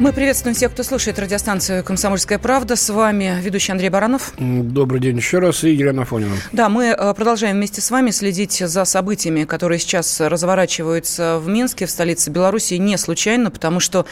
[0.00, 2.76] Мы приветствуем всех, кто слушает радиостанцию «Комсомольская правда».
[2.76, 4.32] С вами ведущий Андрей Баранов.
[4.38, 5.64] Добрый день еще раз.
[5.64, 6.36] И Елена Афонина.
[6.52, 11.86] Да, мы э, продолжаем вместе с вами следить за событиями, которые сейчас разворачиваются в Минске,
[11.86, 14.06] в столице Беларуси, не случайно, потому что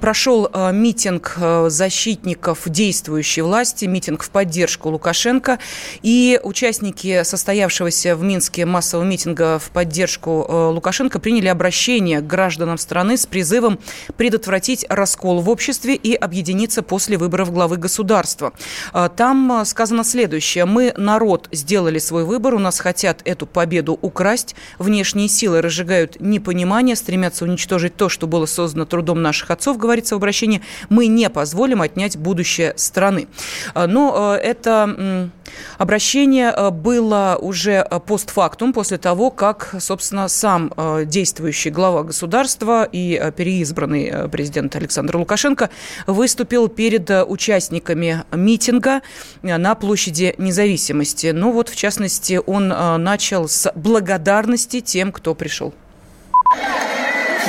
[0.00, 5.60] прошел э, митинг э, защитников действующей власти, митинг в поддержку Лукашенко.
[6.02, 13.16] И участники состоявшегося в Минске массового митинга в поддержку Лукашенко приняли обращение к гражданам страны
[13.16, 13.78] с призывом
[14.16, 18.54] предотвратить раскол в обществе и объединиться после выборов главы государства.
[18.94, 20.64] А, там а, сказано следующее.
[20.64, 24.56] Мы, народ, сделали свой выбор, у нас хотят эту победу украсть.
[24.78, 30.18] Внешние силы разжигают непонимание, стремятся уничтожить то, что было создано трудом наших отцов, говорится в
[30.18, 30.62] обращении.
[30.88, 33.28] Мы не позволим отнять будущее страны.
[33.74, 35.30] А, но это
[35.76, 40.72] обращение было уже постфактум, после того, как, собственно, сам
[41.04, 45.70] действующий глава государства и переизбранный президент Александр Александр Лукашенко
[46.06, 49.02] выступил перед э, участниками митинга
[49.42, 51.32] э, на площади независимости.
[51.34, 55.74] Ну вот, в частности, он э, начал с благодарности тем, кто пришел.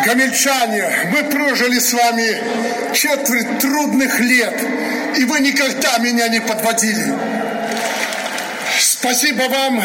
[0.04, 4.60] Гамельчане, мы прожили с вами четверть трудных лет,
[5.18, 7.14] и вы никогда меня не подводили.
[8.80, 9.84] Спасибо вам,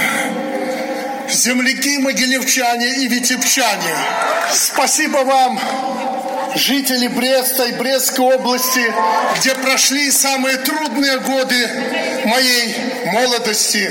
[1.29, 3.95] земляки могилевчане и витебчане.
[4.51, 5.61] Спасибо вам,
[6.57, 8.83] жители Бреста и Брестской области,
[9.39, 11.69] где прошли самые трудные годы
[12.25, 12.75] моей
[13.07, 13.91] молодости,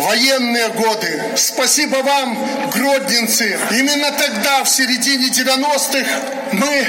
[0.00, 1.22] военные годы.
[1.36, 3.58] Спасибо вам, гродненцы.
[3.70, 6.06] Именно тогда, в середине 90-х,
[6.52, 6.86] мы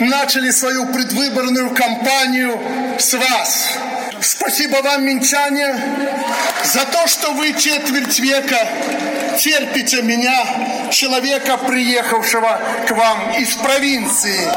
[0.00, 2.58] начали свою предвыборную кампанию
[2.98, 3.68] с вас.
[4.20, 5.74] Спасибо вам, минчане,
[6.64, 8.58] за то, что вы четверть века
[9.38, 14.50] терпите меня, человека, приехавшего к вам из провинции.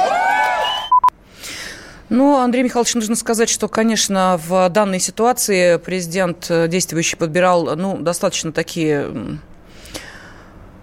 [2.09, 7.97] Ну, Андрей Михайлович, нужно сказать, что, конечно, в данной ситуации президент э, действующий подбирал, ну,
[7.97, 9.39] достаточно такие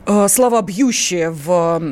[0.07, 1.83] э, слова бьющие в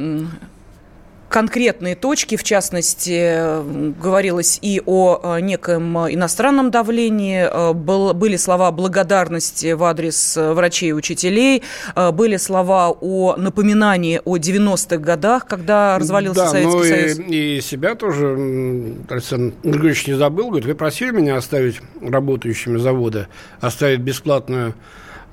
[1.34, 3.60] конкретные точки, в частности,
[4.00, 10.90] говорилось и о э, неком иностранном давлении, э, были слова благодарности в адрес э, врачей
[10.90, 11.64] и учителей,
[12.12, 17.18] были слова о напоминании о 90-х годах, когда развалился да, Советский ну Союз.
[17.18, 23.26] И, и себя тоже Александр Григорьевич не забыл, говорит, вы просили меня оставить работающими завода,
[23.60, 24.74] оставить бесплатную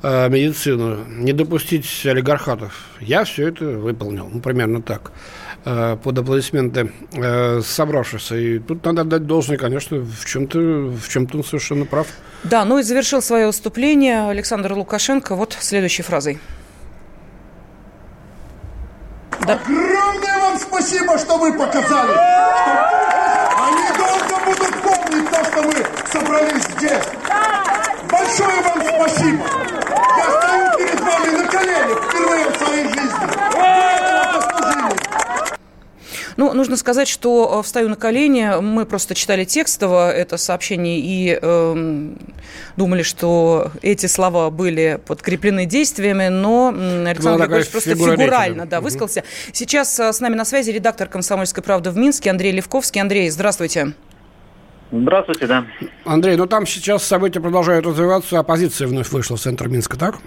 [0.01, 2.87] медицину, не допустить олигархатов.
[2.99, 4.27] Я все это выполнил.
[4.33, 5.11] Ну, примерно так.
[5.63, 8.35] Э, под аплодисменты э, собравшихся.
[8.35, 12.07] И тут надо отдать должное, конечно, в чем-то в чем-то он совершенно прав.
[12.43, 16.39] Да, ну и завершил свое выступление Александр Лукашенко вот следующей фразой.
[19.45, 19.53] Да.
[19.53, 22.11] Огромное вам спасибо, что вы показали.
[22.11, 22.71] Что
[23.67, 25.75] они долго будут помнить то, что мы
[26.11, 27.05] собрались здесь.
[28.09, 29.45] Большое вам спасибо.
[30.17, 34.10] Я стою перед вами на коленях впервые в своей жизни.
[36.37, 41.37] Ну, нужно сказать, что э, «Встаю на колени» мы просто читали текстово это сообщение и
[41.41, 42.09] э,
[42.77, 49.23] думали, что эти слова были подкреплены действиями, но Александр Григорьевич просто фигурально да, высказался.
[49.51, 53.01] Сейчас э, с нами на связи редактор «Комсомольской правды» в Минске Андрей Левковский.
[53.01, 53.93] Андрей, здравствуйте.
[54.91, 55.65] Здравствуйте, да.
[56.03, 60.17] Андрей, ну там сейчас события продолжают развиваться, оппозиция вновь вышла в центр Минска, так?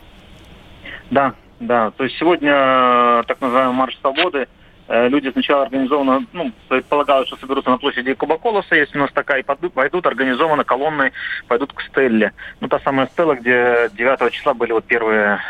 [1.10, 1.90] Да, да.
[1.90, 4.48] То есть сегодня э, так называемый марш свободы–
[4.88, 9.42] люди сначала организованно, ну, предполагают, что соберутся на площади Кубаколоса, есть у нас такая, и
[9.42, 11.12] пойдут организованно колонны,
[11.48, 12.32] пойдут к Стелле.
[12.60, 15.40] Ну, та самая Стелла, где 9 числа были вот первые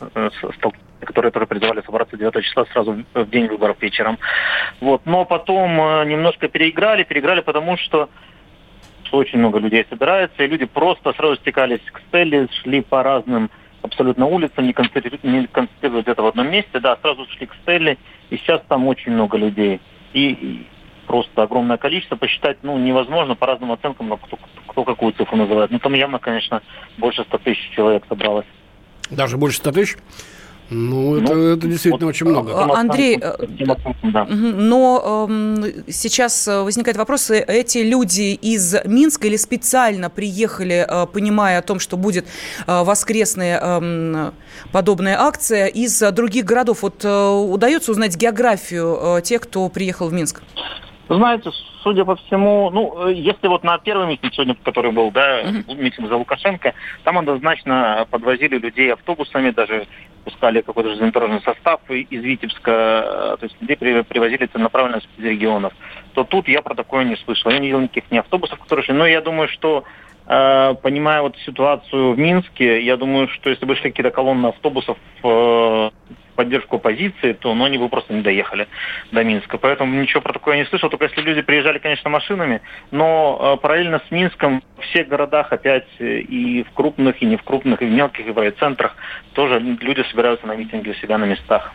[0.00, 4.18] э, столкновения которые тоже призывали собраться 9 числа сразу в день выборов вечером.
[4.80, 5.02] Вот.
[5.04, 8.08] Но потом э, немножко переиграли, переиграли, потому что
[9.12, 13.50] очень много людей собирается, и люди просто сразу стекались к Стелле, шли по разным
[13.82, 17.98] абсолютно улицам, не концентрируясь где-то в одном месте, да, сразу шли к Стелле,
[18.34, 19.80] и сейчас там очень много людей.
[20.12, 20.66] И,
[21.06, 22.16] просто огромное количество.
[22.16, 25.70] Посчитать ну, невозможно по разным оценкам, но кто, кто какую цифру называет.
[25.70, 26.62] Ну, там явно, конечно,
[26.98, 28.46] больше 100 тысяч человек собралось.
[29.10, 29.96] Даже больше 100 тысяч?
[30.70, 32.52] Ну, это, ну, это действительно вот, очень много.
[32.54, 34.24] А, Андрей, да.
[34.24, 41.62] но э, сейчас возникает вопрос, эти люди из Минска или специально приехали, э, понимая о
[41.62, 42.26] том, что будет
[42.66, 44.30] э, воскресная э,
[44.72, 46.82] подобная акция из других городов?
[46.82, 50.42] Вот э, удается узнать географию э, тех, кто приехал в Минск?
[51.08, 51.50] Знаете,
[51.82, 55.74] судя по всему, ну, если вот на первый митинг сегодня, который был, да, uh-huh.
[55.76, 56.72] митинг за Лукашенко,
[57.02, 59.86] там однозначно подвозили людей автобусами, даже
[60.24, 65.74] пускали какой-то железнодорожный состав из Витебска, э, то есть людей привозили целенаправленно из регионов,
[66.14, 67.50] то тут я про такое не слышал.
[67.50, 69.84] Я не видел никаких ни автобусов, которые шли, но я думаю, что
[70.26, 74.96] э, понимая вот ситуацию в Минске, я думаю, что если бы шли какие-то колонны автобусов
[75.22, 75.90] э,
[76.34, 78.68] поддержку оппозиции, то ну, они бы просто не доехали
[79.12, 79.58] до Минска.
[79.58, 82.60] Поэтому ничего про такое не слышал, только если люди приезжали, конечно, машинами,
[82.90, 87.36] но э, параллельно с Минском в всех городах опять э, и в крупных, и не
[87.36, 88.96] в крупных, и в мелких, и в райцентрах
[89.32, 91.72] тоже люди собираются на митинги у себя на местах.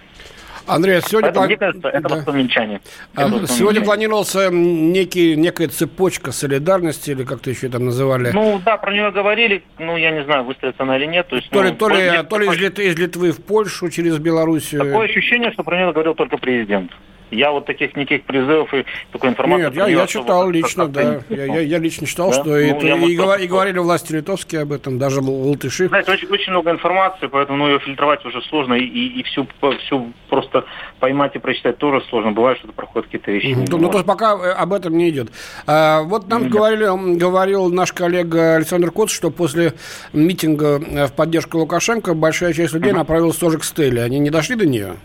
[0.69, 1.27] Андрей, а сегодня...
[1.29, 2.15] Поэтому, мне кажется, это да.
[2.15, 2.81] воспоминчане.
[3.15, 8.31] А, сегодня планировался некий, некая цепочка солидарности, или как-то еще там называли.
[8.31, 11.27] Ну да, про нее говорили, ну я не знаю, выставится она или нет.
[11.27, 13.89] То, есть, то ну, ли, то ли, то ли из, Литвы, из Литвы в Польшу
[13.89, 14.83] через Белоруссию.
[14.83, 16.91] Такое ощущение, что про нее говорил только президент.
[17.31, 19.65] Я вот таких никаких призывов и такой информации...
[19.65, 21.21] Нет, я, я читал лично, да.
[21.29, 22.33] Я, я, я лично читал, да?
[22.33, 25.87] что ну, это, и, и, и говорили власти литовские об этом, даже латыши.
[25.87, 29.47] Знаете, очень, очень много информации, поэтому ну, ее фильтровать уже сложно, и, и, и всю,
[29.79, 30.65] всю просто
[30.99, 32.31] поймать и прочитать тоже сложно.
[32.31, 33.55] Бывает, что проходят какие-то вещи.
[33.69, 35.31] Ну, ну, то есть пока э, об этом не идет.
[35.67, 36.51] А, вот нам Нет.
[36.51, 39.73] говорили, говорил наш коллега Александр Коц, что после
[40.13, 42.97] митинга э, в поддержку Лукашенко большая часть людей uh-huh.
[42.97, 44.03] направилась тоже к Стелле.
[44.03, 44.95] Они не дошли до нее?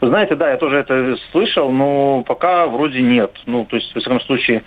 [0.00, 3.32] Вы знаете, да, я тоже это слышал, но пока вроде нет.
[3.46, 4.64] Ну, то есть, в всяком случае,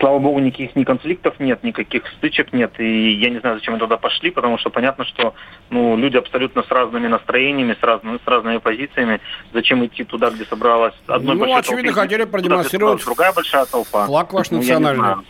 [0.00, 2.72] слава богу, никаких ни конфликтов нет, никаких стычек нет.
[2.78, 5.34] И я не знаю, зачем они туда пошли, потому что понятно, что
[5.70, 9.20] ну, люди абсолютно с разными настроениями, с разными, с разными позициями.
[9.52, 14.06] Зачем идти туда, где собралась одна ну, большая очевидно, толпа, хотели продемонстрировать другая большая толпа.
[14.06, 15.24] Флаг ваш ну, национальный.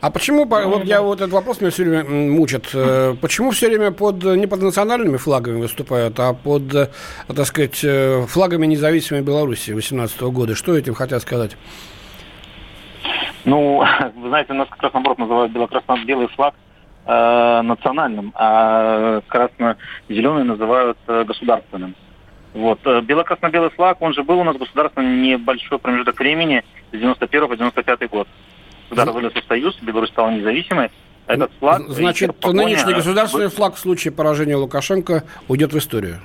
[0.00, 3.90] А почему, вот я вот этот вопрос меня все время мучит, э, почему все время
[3.90, 6.88] под, не под национальными флагами выступают, а под, э,
[7.28, 10.54] так сказать, э, флагами независимой Беларуси 18 года?
[10.54, 11.58] Что этим хотят сказать?
[13.44, 13.84] Ну,
[14.16, 16.54] вы знаете, у нас как раз наоборот называют бело-красно-белый флаг
[17.04, 21.94] э, национальным, а красно-зеленый называют э, государственным.
[22.54, 22.80] Вот.
[23.04, 28.10] Бело-красно-белый флаг, он же был у нас государственным небольшой промежуток времени с 91 по 95
[28.10, 28.26] год
[28.90, 30.90] когда развалился Союз, Беларусь стала независимой,
[31.26, 31.82] этот флаг...
[31.88, 32.64] Значит, погоня...
[32.64, 36.20] нынешний государственный флаг в случае поражения Лукашенко уйдет в историю?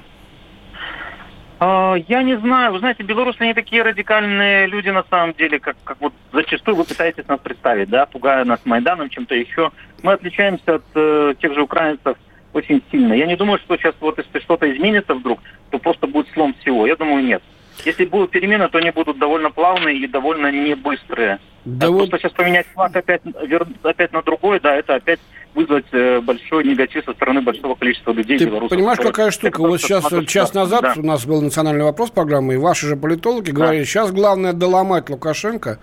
[1.60, 2.74] А, я не знаю.
[2.74, 6.84] Вы знаете, белорусы не такие радикальные люди на самом деле, как, как вот зачастую вы
[6.84, 9.72] пытаетесь нас представить, да, пугая нас Майданом, чем-то еще.
[10.02, 12.18] Мы отличаемся от э, тех же украинцев
[12.54, 13.14] очень сильно.
[13.14, 15.40] Я не думаю, что сейчас вот если что-то изменится вдруг,
[15.70, 16.88] то просто будет слом всего.
[16.88, 17.44] Я думаю, нет.
[17.84, 21.40] Если будут перемены, то они будут довольно плавные и довольно не быстрые.
[21.66, 22.10] Да а вот...
[22.10, 23.68] Просто сейчас поменять флаг опять, вер...
[23.84, 25.20] опять на другой, да, это опять
[25.56, 28.78] вызвать э, большой негатив со стороны большого количества людей Ты белорусов.
[28.78, 29.62] понимаешь, какая штука?
[29.62, 30.94] Вот сейчас, час назад да.
[30.98, 33.54] у нас был национальный вопрос программы, и ваши же политологи да.
[33.54, 35.80] говорили, сейчас главное доломать Лукашенко,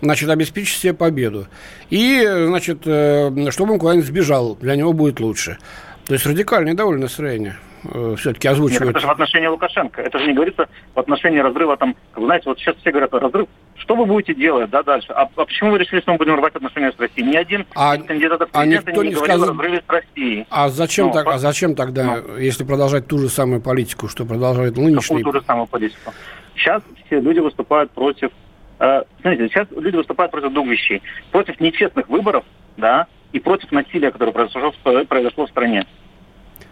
[0.00, 1.48] значит, обеспечить себе победу.
[1.90, 5.58] И, значит, э, чтобы он куда-нибудь сбежал, для него будет лучше.
[6.06, 7.56] То есть радикальное довольно настроение.
[7.92, 8.80] Э, все-таки озвучивают.
[8.80, 10.02] Нет, это же в отношении Лукашенко.
[10.02, 13.12] Это же не говорится в отношении разрыва там, как вы знаете, вот сейчас все говорят,
[13.12, 13.48] разрыв.
[13.76, 15.12] Что вы будете делать, да, дальше?
[15.12, 17.28] А, а почему вы решили, что мы будем рвать отношения с Россией?
[17.28, 19.48] Ни один а, из кандидатов а никто не, не говорил сказал...
[19.48, 20.46] о разрыве с Россией.
[20.50, 22.36] А зачем, ну, так, а зачем тогда, ну.
[22.38, 25.18] если продолжать ту же самую политику, что продолжает нынешний...
[25.18, 26.12] Какую ту же самую политику?
[26.56, 28.30] Сейчас все люди выступают против...
[28.78, 31.02] Э, смотрите, сейчас люди выступают против двух вещей.
[31.30, 32.44] Против нечестных выборов,
[32.76, 34.72] да, и против насилия, которое произошло,
[35.08, 35.86] произошло в стране.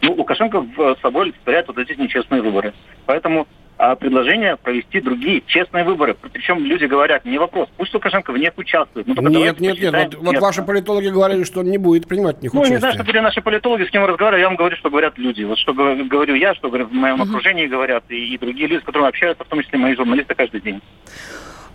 [0.04, 2.72] Ну, Лукашенко в собой олицетворяет вот эти нечестные выборы.
[3.06, 3.46] Поэтому
[3.76, 6.14] а предложение провести другие честные выборы.
[6.14, 9.06] Причем люди говорят, не вопрос, пусть Лукашенко в них участвует.
[9.06, 9.92] Ну, нет, нет, нет.
[9.92, 12.70] Вот, вот ваши политологи говорили, что он не будет принимать в них ну, участие.
[12.70, 14.90] Ну, не знаю, что говорят наши политологи, с кем я разговариваю, я вам говорю, что
[14.90, 15.42] говорят люди.
[15.42, 17.28] Вот что говорю я, что говорю, в моем uh-huh.
[17.28, 20.60] окружении говорят, и, и другие люди, с которыми общаются, в том числе мои журналисты каждый
[20.60, 20.80] день.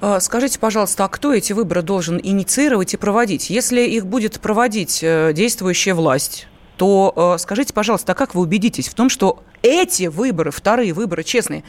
[0.02, 3.50] А, скажите, пожалуйста, а кто эти выборы должен инициировать и проводить?
[3.50, 6.48] Если их будет проводить э, действующая власть,
[6.80, 11.26] то э, скажите, пожалуйста, а как вы убедитесь в том, что эти выборы, вторые выборы,
[11.26, 11.66] честные.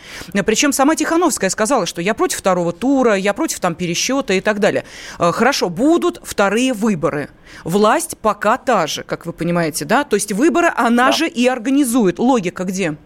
[0.47, 4.61] Причем сама Тихановская сказала, что я против второго тура, я против там пересчета и так
[4.61, 4.85] далее.
[5.19, 7.29] Э, хорошо, будут вторые выборы.
[7.65, 10.05] Власть пока та же, как вы понимаете, да?
[10.05, 11.13] То есть выборы она да.
[11.13, 12.21] же и организует.
[12.21, 12.97] Логика где?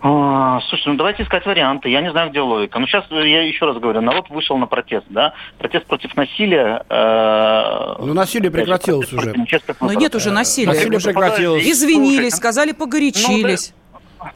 [0.00, 1.88] А, слушай, ну давайте искать варианты.
[1.88, 2.78] Я не знаю, где логика.
[2.78, 5.34] Ну сейчас я еще раз говорю, народ вышел на протест, да?
[5.58, 6.84] Протест против насилия.
[6.88, 9.34] Э, ну насилие прекратилось уже.
[9.80, 10.72] Но нет уже насилия.
[10.72, 11.64] Насилие прекратилось.
[11.64, 13.72] Извинились, сказали, погорячились.
[13.72, 13.87] Ну, да,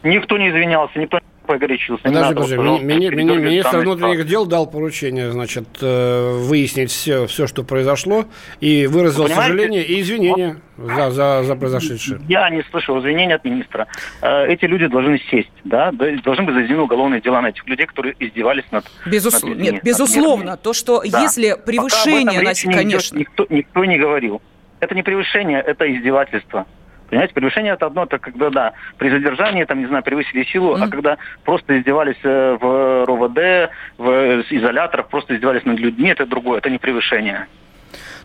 [0.03, 2.05] никто не извинялся, никто погорячился.
[2.05, 2.57] Подожди, подожди.
[2.57, 8.25] Ми, ми, ми, министр внутренних дел дал поручение, значит, э, выяснить все, все, что произошло,
[8.61, 12.21] и выразил сожаление и извинения за, за, за произошедшее.
[12.29, 13.87] Я не слышал извинений от министра.
[14.23, 15.93] Э, эти люди должны сесть, да,
[16.25, 18.85] должны быть заведены уголовные дела на этих людей, которые издевались над...
[19.07, 19.43] Безус...
[19.43, 21.23] над Нет, безусловно, то, что да.
[21.23, 23.19] если превышение, Пока конечно...
[23.19, 24.41] Никто, никто не говорил.
[24.81, 26.67] Это не превышение, это издевательство.
[27.13, 30.83] Понимаете, превышение это одно, это когда, да, при задержании, там, не знаю, превысили силу, mm-hmm.
[30.83, 36.57] а когда просто издевались э, в РОВД, в изоляторах, просто издевались над людьми, это другое,
[36.57, 37.49] это не превышение.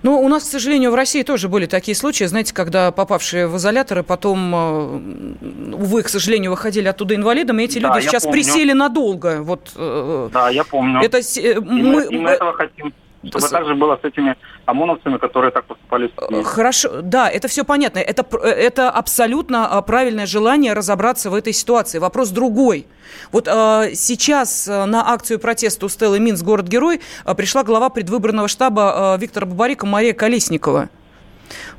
[0.03, 3.57] Ну, у нас, к сожалению, в России тоже были такие случаи, знаете, когда попавшие в
[3.57, 8.41] изоляторы потом, э, увы, к сожалению, выходили оттуда инвалидами, эти да, люди сейчас помню.
[8.41, 9.41] присели надолго.
[9.41, 11.01] Вот, э, да, я помню.
[11.01, 11.17] Это,
[11.59, 12.93] мы, и мы этого хотим.
[13.23, 13.49] Чтобы с...
[13.49, 16.11] так же было с этими ОМОНовцами, которые так поступали.
[16.43, 17.99] Хорошо, да, это все понятно.
[17.99, 21.99] Это, э, это абсолютно а, правильное желание разобраться в этой ситуации.
[21.99, 22.85] Вопрос другой.
[23.31, 27.01] Вот э, сейчас на акцию протеста у Стеллы Минс «Город-герой»
[27.35, 30.89] пришла глава предвыборного штаба э, Виктора Бабарика Мария Колесникова.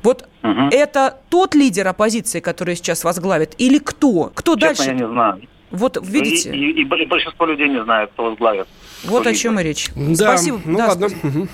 [0.03, 0.69] Вот угу.
[0.71, 4.31] это тот лидер оппозиции, который сейчас возглавит, или кто?
[4.33, 4.83] Кто Честно, дальше?
[4.83, 5.41] я не знаю.
[5.71, 6.51] Вот видите?
[6.51, 8.67] И, и, и большинство людей не знает, кто возглавит.
[9.05, 9.89] Вот о чем и речь.
[9.95, 10.61] Да, Спасибо.
[10.65, 11.09] Ну да, ладно.
[11.09, 11.47] Спасибо.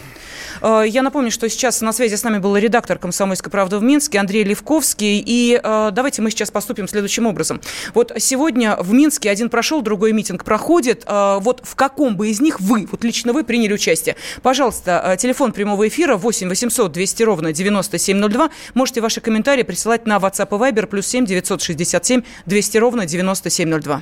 [0.61, 4.19] Э, я напомню, что сейчас на связи с нами был редактор «Комсомольской правды» в Минске
[4.19, 5.23] Андрей Левковский.
[5.25, 7.61] И э, давайте мы сейчас поступим следующим образом.
[7.93, 11.03] Вот сегодня в Минске один прошел, другой митинг проходит.
[11.05, 14.15] Э, вот в каком бы из них вы, вот лично вы, приняли участие?
[14.41, 18.49] Пожалуйста, телефон прямого эфира 8 800 200 ровно 9702.
[18.73, 24.01] Можете ваши комментарии присылать на WhatsApp и Viber плюс 7 967 200 ровно 9702.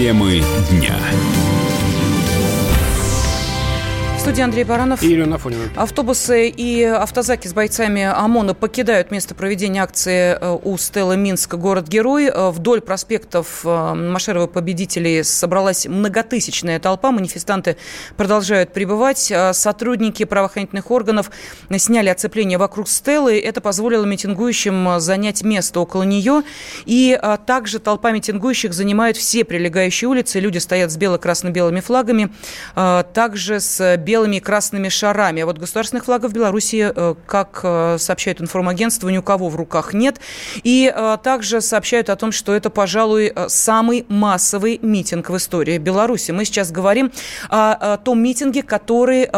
[0.00, 0.98] Темы дня
[4.30, 5.02] студии Андрей Баранов.
[5.02, 5.64] И Елена Афонина.
[5.74, 12.26] Автобусы и автозаки с бойцами ОМОНа покидают место проведения акции э, у Стелла Минск «Город-герой».
[12.26, 17.10] Э, вдоль проспектов э, Машерова победителей собралась многотысячная толпа.
[17.10, 17.76] Манифестанты
[18.16, 19.32] продолжают прибывать.
[19.52, 21.32] Сотрудники правоохранительных органов
[21.76, 23.36] сняли оцепление вокруг Стеллы.
[23.36, 26.42] Это позволило митингующим занять место около нее.
[26.86, 30.38] И также толпа митингующих занимает все прилегающие улицы.
[30.38, 32.30] Люди стоят с бело-красно-белыми флагами.
[33.12, 35.42] Также с белыми и красными шарами.
[35.42, 39.94] А вот государственных флагов Беларуси, э, как э, сообщает информагентство, ни у кого в руках
[39.94, 40.20] нет.
[40.62, 46.32] И э, также сообщают о том, что это, пожалуй, самый массовый митинг в истории Беларуси.
[46.32, 47.12] Мы сейчас говорим
[47.48, 49.28] о, том митинге, который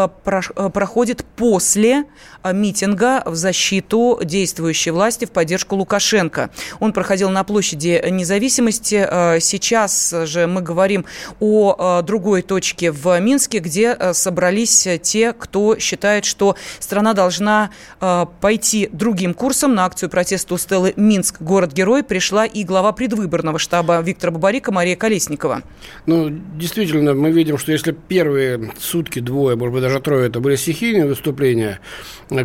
[0.73, 2.05] проходит после
[2.53, 6.51] митинга в защиту действующей власти в поддержку Лукашенко.
[6.81, 9.39] Он проходил на площади независимости.
[9.41, 11.05] Сейчас же мы говорим
[11.41, 17.71] о другой точке в Минске, где собрались собрались э, те, кто считает, что страна должна
[18.01, 19.75] э, пойти другим курсом.
[19.75, 21.41] На акцию протеста у Стеллы «Минск.
[21.41, 25.63] Город-герой» пришла и глава предвыборного штаба Виктора Бабарика Мария Колесникова.
[26.07, 30.57] Ну, действительно, мы видим, что если первые сутки, двое, может быть, даже трое, это были
[30.57, 31.81] стихийные выступления,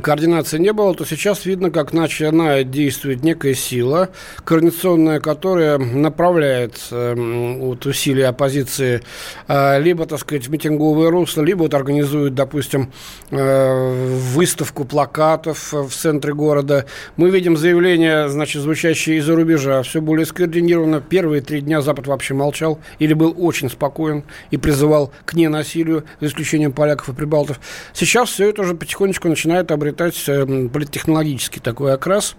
[0.01, 4.10] координации не было, то сейчас видно, как начинает действовать некая сила,
[4.44, 7.15] координационная, которая направляет э,
[7.60, 9.01] вот, усилия оппозиции
[9.48, 12.91] э, либо, так сказать, в митинговое русло, либо вот организуют, допустим,
[13.29, 16.86] э, выставку плакатов в центре города.
[17.15, 21.01] Мы видим заявления, значит, звучащие из-за рубежа, все более скоординировано.
[21.01, 26.27] Первые три дня Запад вообще молчал или был очень спокоен и призывал к ненасилию, за
[26.27, 27.60] исключением поляков и прибалтов.
[27.94, 32.36] Сейчас все это уже потихонечку начинает обретать э, политтехнологический такой окрас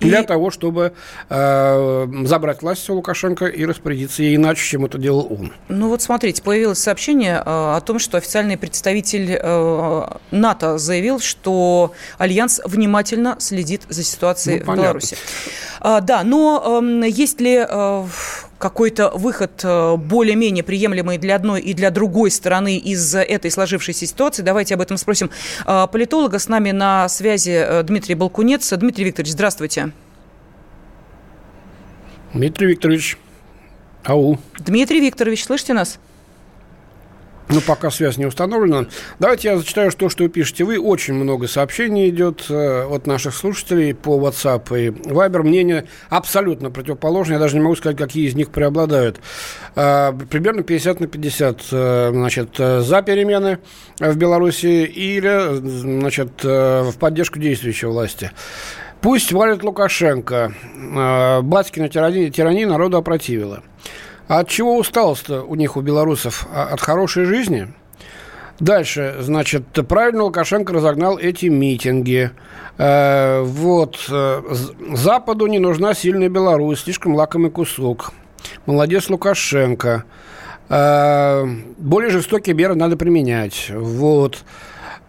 [0.00, 0.26] для и...
[0.26, 0.92] того, чтобы
[1.28, 5.52] э, забрать власть у Лукашенко и распорядиться ей иначе, чем это делал он.
[5.68, 11.92] Ну вот смотрите, появилось сообщение э, о том, что официальный представитель э, НАТО заявил, что
[12.18, 15.16] Альянс внимательно следит за ситуацией ну, в Беларуси.
[15.80, 17.64] Э, да, но э, есть ли...
[17.68, 18.04] Э,
[18.62, 24.42] какой-то выход более-менее приемлемый для одной и для другой стороны из этой сложившейся ситуации.
[24.42, 25.30] Давайте об этом спросим
[25.66, 26.38] политолога.
[26.38, 28.72] С нами на связи Дмитрий Балкунец.
[28.72, 29.90] Дмитрий Викторович, здравствуйте.
[32.32, 33.18] Дмитрий Викторович,
[34.04, 34.38] ау.
[34.60, 35.98] Дмитрий Викторович, слышите нас?
[37.48, 38.86] Ну, пока связь не установлена.
[39.18, 40.64] Давайте я зачитаю то, что вы пишете.
[40.64, 45.42] Вы очень много сообщений идет э, от наших слушателей по WhatsApp и Viber.
[45.42, 47.36] Мнение абсолютно противоположное.
[47.36, 49.20] Я даже не могу сказать, какие из них преобладают.
[49.74, 51.60] Э, примерно 50 на 50.
[51.72, 53.58] Э, значит, за перемены
[53.98, 58.30] в Беларуси или, значит, в поддержку действующей власти.
[59.00, 60.52] Пусть валит Лукашенко.
[61.42, 63.62] Батькина тирания, тирания народу опротивила.
[64.28, 66.46] А от чего усталость-то у них, у белорусов?
[66.54, 67.68] А от хорошей жизни?
[68.60, 72.30] Дальше, значит, правильно Лукашенко разогнал эти митинги.
[72.78, 74.42] Э, вот, э,
[74.92, 78.12] Западу не нужна сильная Беларусь, слишком лакомый кусок.
[78.66, 80.04] Молодец Лукашенко.
[80.68, 81.44] Э,
[81.76, 83.70] более жестокие меры надо применять.
[83.74, 84.44] Вот.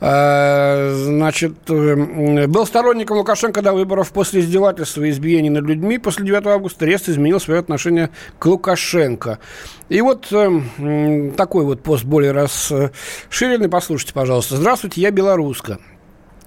[0.05, 5.97] Э, значит, э, был сторонником Лукашенко до выборов после издевательства и избиений над людьми.
[5.97, 9.39] После 9 августа Рест изменил свое отношение к Лукашенко.
[9.87, 13.69] И вот э, такой вот пост более расширенный.
[13.69, 14.57] Послушайте, пожалуйста.
[14.57, 15.79] Здравствуйте, я белоруска.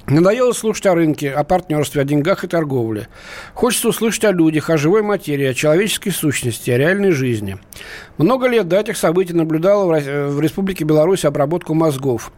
[0.08, 3.08] Надоело слушать о рынке, о партнерстве, о деньгах и торговле.
[3.54, 7.58] Хочется услышать о людях, о живой материи, о человеческой сущности, о реальной жизни.
[8.16, 12.30] Много лет до этих событий наблюдала в Республике Беларусь обработку мозгов.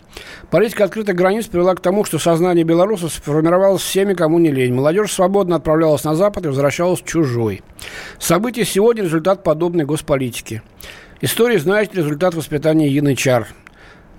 [0.51, 4.73] Политика открытых границ привела к тому, что сознание белорусов сформировалось всеми, кому не лень.
[4.73, 7.61] Молодежь свободно отправлялась на Запад и возвращалась чужой.
[8.19, 10.63] События сегодня– результат подобной госполитики.
[11.21, 13.47] История, знаете, результат воспитания янычар–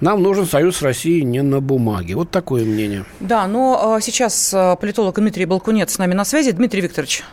[0.01, 2.15] нам нужен союз с Россией не на бумаге.
[2.15, 3.05] Вот такое мнение.
[3.19, 6.51] Да, но а, сейчас а, политолог Дмитрий Балкунец с нами на связи.
[6.51, 7.23] Дмитрий Викторович.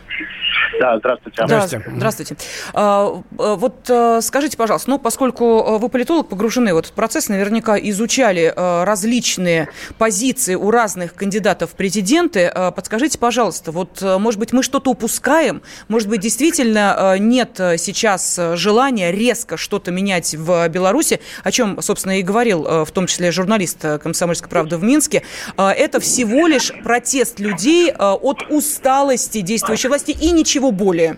[0.79, 1.43] Да, здравствуйте.
[1.45, 1.91] Здравствуйте.
[1.95, 2.37] Здравствуйте.
[2.73, 7.77] А, а, вот а, скажите, пожалуйста, ну, поскольку вы политолог, погружены в этот процесс, наверняка
[7.77, 12.51] изучали различные позиции у разных кандидатов в президенты.
[12.75, 15.61] Подскажите, пожалуйста, вот, может быть, мы что-то упускаем?
[15.87, 22.23] Может быть, действительно нет сейчас желания резко что-то менять в Беларуси, о чем, собственно, и
[22.23, 25.23] говорил в том числе журналист «Комсомольской правды» в Минске.
[25.57, 31.17] Это всего лишь протест людей от усталости действующей власти и ничего ничего более.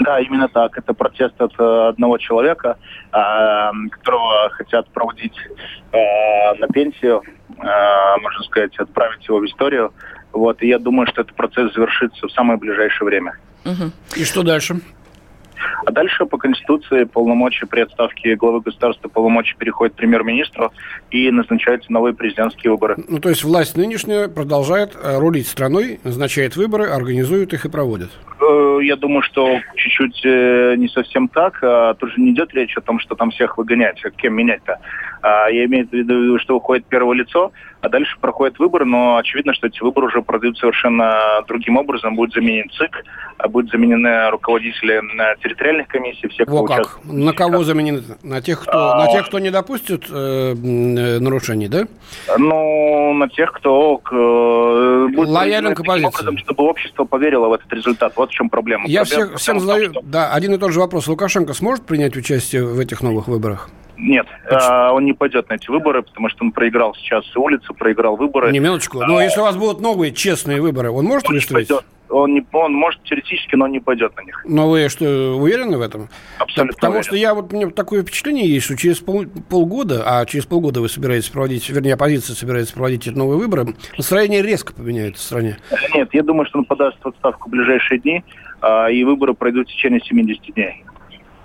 [0.00, 0.78] Да, именно так.
[0.78, 2.78] Это протест от э, одного человека,
[3.12, 5.36] э, которого хотят проводить
[5.92, 7.22] э, на пенсию,
[7.56, 9.92] можно сказать, отправить его в историю.
[10.32, 13.38] Вот, и я думаю, что этот процесс завершится в самое ближайшее время.
[13.64, 13.92] Угу.
[14.16, 14.80] И что дальше?
[15.84, 20.72] А дальше по Конституции полномочия при отставке главы государства полномочия переходят премьер-министру
[21.10, 22.96] и назначаются новые президентские выборы.
[23.08, 28.10] Ну, то есть власть нынешняя продолжает рулить страной, назначает выборы, организует их и проводит?
[28.40, 31.58] Э, я думаю, что чуть-чуть э, не совсем так.
[31.62, 34.78] А тоже не идет речь о том, что там всех выгонять, а кем менять-то.
[35.22, 37.52] А я имею в виду, что выходит первое лицо,
[37.84, 42.16] а дальше проходят выборы, но очевидно, что эти выборы уже пройдут совершенно другим образом.
[42.16, 43.04] Будет заменен ЦИК,
[43.36, 45.02] а будут заменены руководители
[45.42, 46.98] территориальных комиссий, все, кто Во как.
[47.04, 48.02] На кого заменены?
[48.22, 49.04] На тех, кто, а...
[49.04, 51.86] на тех, кто не допустит э, нарушений, да?
[52.38, 56.06] Ну, на тех, кто э, будет лоялен к оппозиции.
[56.06, 58.14] Образом, чтобы общество поверило в этот результат.
[58.16, 58.88] Вот в чем проблема.
[58.88, 60.00] Я проблема всех, всем задаю, что...
[60.04, 61.06] да, один и тот же вопрос.
[61.06, 63.68] Лукашенко сможет принять участие в этих новых выборах?
[63.96, 67.36] Нет, а, он не пойдет на эти выборы, потому что он проиграл сейчас с
[67.74, 68.50] проиграл выборы.
[68.52, 69.00] Не, минуточку.
[69.00, 71.70] А, но если у вас будут новые честные выборы, он может он выступить?
[71.70, 71.76] Не
[72.10, 74.44] Он, не, он может теоретически, но он не пойдет на них.
[74.46, 75.04] Но вы что,
[75.36, 76.08] уверены в этом?
[76.38, 77.04] Абсолютно Потому уверен.
[77.06, 80.80] что я вот, у меня такое впечатление есть, что через пол, полгода, а через полгода
[80.80, 85.58] вы собираетесь проводить, вернее, оппозиция собирается проводить эти новые выборы, настроение резко поменяется в стране.
[85.94, 88.22] Нет, я думаю, что он подаст в отставку в ближайшие дни,
[88.60, 90.84] а, и выборы пройдут в течение 70 дней.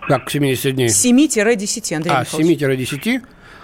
[0.08, 0.88] Как 70 дней?
[0.88, 3.22] 7-10, Андрей А, 7-10?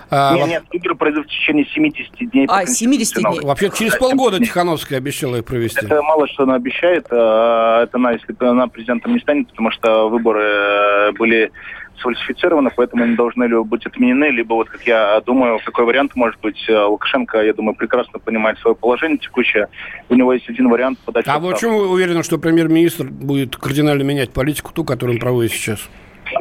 [0.09, 2.45] А, нет, нет, выборы пройдут в течение 70 дней.
[2.49, 3.39] А, 70 дней.
[3.41, 5.85] Вообще через полгода Тихановская обещала их провести.
[5.85, 7.07] Это мало что она обещает.
[7.11, 11.51] А, это она, если она президентом не станет, потому что выборы э, были
[11.99, 16.39] сфальсифицированы, поэтому они должны либо быть отменены, либо, вот как я думаю, какой вариант может
[16.41, 16.63] быть.
[16.67, 19.67] Э, Лукашенко, я думаю, прекрасно понимает свое положение текущее.
[20.09, 21.25] У него есть один вариант подать...
[21.27, 25.51] А вы почему вы уверены, что премьер-министр будет кардинально менять политику, ту, которую он проводит
[25.51, 25.89] сейчас?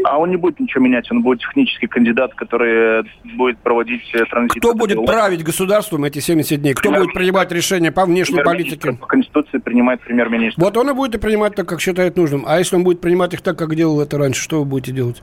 [0.04, 3.04] А он не будет ничего менять, он будет технический кандидат, который
[3.36, 4.58] будет проводить э, транзит.
[4.58, 5.12] Кто будет власть.
[5.12, 6.74] править государством эти 70 дней?
[6.74, 8.92] Кто будет принимать решения по внешней политике?
[8.92, 10.60] По Конституции принимает премьер-министр.
[10.60, 12.44] Вот он и будет и принимать так, как считает нужным.
[12.46, 15.22] А если он будет принимать их так, как делал это раньше, что вы будете делать?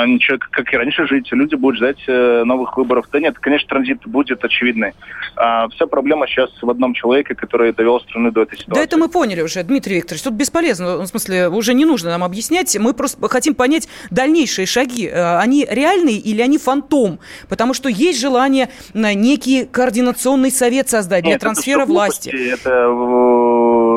[0.00, 1.28] Э, ничего, как и раньше жить.
[1.32, 3.06] Люди будут ждать э, новых выборов.
[3.12, 4.92] Да нет, конечно, транзит будет очевидный.
[5.36, 8.80] А, вся проблема сейчас в одном человеке, который довел страну до этой ситуации.
[8.80, 10.22] Да это мы поняли уже, Дмитрий Викторович.
[10.22, 10.98] Тут бесполезно.
[10.98, 12.76] В смысле, уже не нужно нам объяснять.
[12.78, 15.08] Мы просто хотим понять дальнейшие шаги.
[15.08, 17.18] Э, они реальные или они фантом?
[17.48, 22.28] Потому что есть желание на некий координационный совет создать для нет, трансфера это власти.
[22.28, 22.88] Это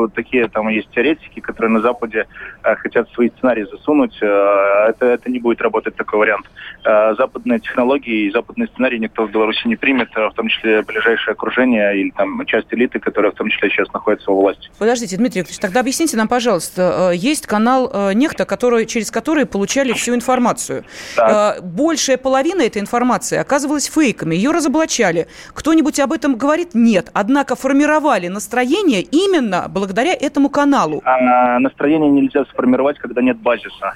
[0.04, 2.26] э, такие там есть теоретики, которые на Западе
[2.62, 4.16] э, хотят свои сценарии засунуть.
[4.20, 6.46] Э, это, это не будет работать такой вариант.
[6.84, 11.32] Э, западные технологии и западные сценарии никто в Беларуси не примет, в том числе ближайшее
[11.32, 14.70] окружение или там часть элиты, которая в том числе сейчас находится у власти.
[14.78, 20.14] Подождите, Дмитрий Викторович, тогда объясните нам, пожалуйста, есть канал Нехта, который, через который получали всю
[20.14, 20.84] информацию.
[21.16, 21.64] Так.
[21.64, 25.26] Большая половина этой информации оказывалась фейками, ее разоблачали.
[25.52, 26.70] Кто-нибудь об этом говорит?
[26.74, 27.10] Нет.
[27.12, 31.02] Однако формировали настроение именно благодаря этому каналу.
[31.04, 33.94] А настроение нельзя сформировать, когда нет базиса.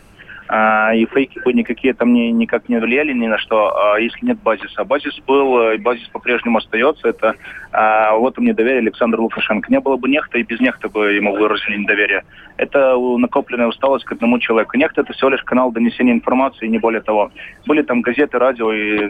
[0.51, 4.25] А, и фейки бы никакие там не, никак не влияли ни на что, а, если
[4.25, 4.85] нет базиса.
[4.85, 7.09] Базис был, и базис по-прежнему остается.
[7.09, 7.35] Это
[7.71, 9.71] а, вот мне недоверие Александр Лукашенко.
[9.71, 12.25] Не было бы нехта, и без нехта бы ему выразили недоверие.
[12.59, 14.77] Это накопленная усталость к одному человеку.
[14.77, 17.31] Нехта– это всего лишь канал донесения информации, не более того.
[17.67, 19.09] Были там газеты, радио, и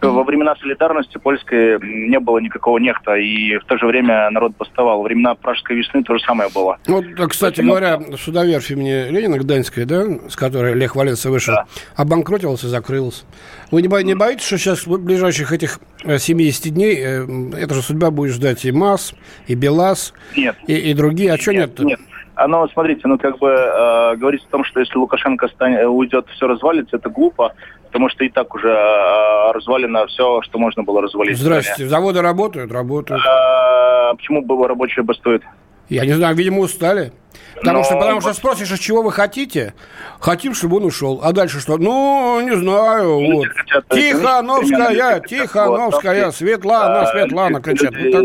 [0.00, 4.98] во времена солидарности польской не было никакого нехта, и в то же время народ бастовал.
[4.98, 6.78] Во времена Пражской весны то же самое было.
[6.86, 7.68] Вот, кстати Поэтому...
[7.68, 11.66] говоря, судоверфь имени Ленина Гданьская, да, с которой Лех Валенса вышел, да.
[11.94, 13.24] обанкротился, закрылся.
[13.70, 17.26] Вы не, не боитесь, что сейчас в ближайших этих 70 э, дней э,
[17.58, 19.14] эта же судьба будет ждать и МАС,
[19.46, 20.56] и БелАЗ, нет.
[20.66, 21.32] И, и другие?
[21.32, 21.78] А что нет?
[21.80, 22.00] Нет.
[22.38, 26.46] Оно, смотрите, ну как бы э, говорить о том, что если Лукашенко станет, уйдет, все
[26.46, 27.52] развалится, это глупо,
[27.86, 31.36] потому что и так уже э, развалено все, что можно было развалить.
[31.36, 33.20] Здрасте, заводы работают, работают.
[33.26, 35.42] А, почему бы рабочие бастуют?
[35.88, 37.12] Я не знаю, видимо, устали.
[37.56, 37.84] Потому, Но...
[37.84, 39.74] что, потому что спросишь, а чего вы хотите?
[40.20, 41.20] Хотим, чтобы он ушел.
[41.22, 41.76] А дальше что?
[41.76, 43.20] Ну, не знаю.
[43.20, 43.48] Люди вот.
[43.48, 47.94] Хотят, Тихановская, Тихановская, вот, Светлана, Светлана кричат.
[47.94, 48.24] Вот так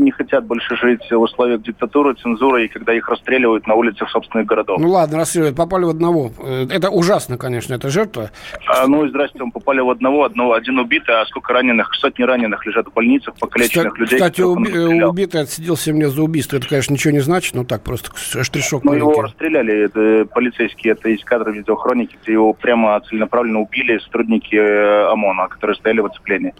[0.00, 4.46] не хотят больше жить в условиях диктатуры, цензуры, и когда их расстреливают на улицах собственных
[4.46, 4.80] городов.
[4.80, 6.32] Ну ладно, расстреливают, попали в одного.
[6.38, 8.30] Э, это ужасно, конечно, это жертва.
[8.66, 12.64] А, ну здрасте, мы попали в одного, одного, один убитый, а сколько раненых, сотни раненых
[12.66, 14.18] лежат в больницах, покалеченных кстати, людей.
[14.18, 16.56] Кстати, уби- убитый отсиделся мне за убийство.
[16.56, 21.08] Это, конечно, ничего не значит, но так просто штришок Ну, его расстреляли, это полицейские, это
[21.08, 26.54] из кадров видеохроники, где его прямо целенаправленно убили сотрудники э, ОМОНа, которые стояли в оцеплении.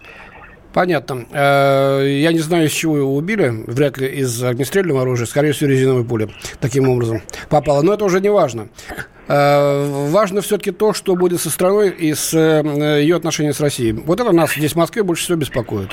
[0.73, 1.25] Понятно.
[1.31, 3.51] Э, я не знаю, из чего его убили.
[3.67, 5.27] Вряд ли из огнестрельного оружия.
[5.27, 7.81] Скорее всего, резиновой пули таким образом попало.
[7.81, 8.69] Но это уже не важно.
[9.27, 13.93] Э, важно все-таки то, что будет со страной и с ее отношением с Россией.
[13.93, 15.89] Вот это нас здесь в Москве больше всего беспокоит.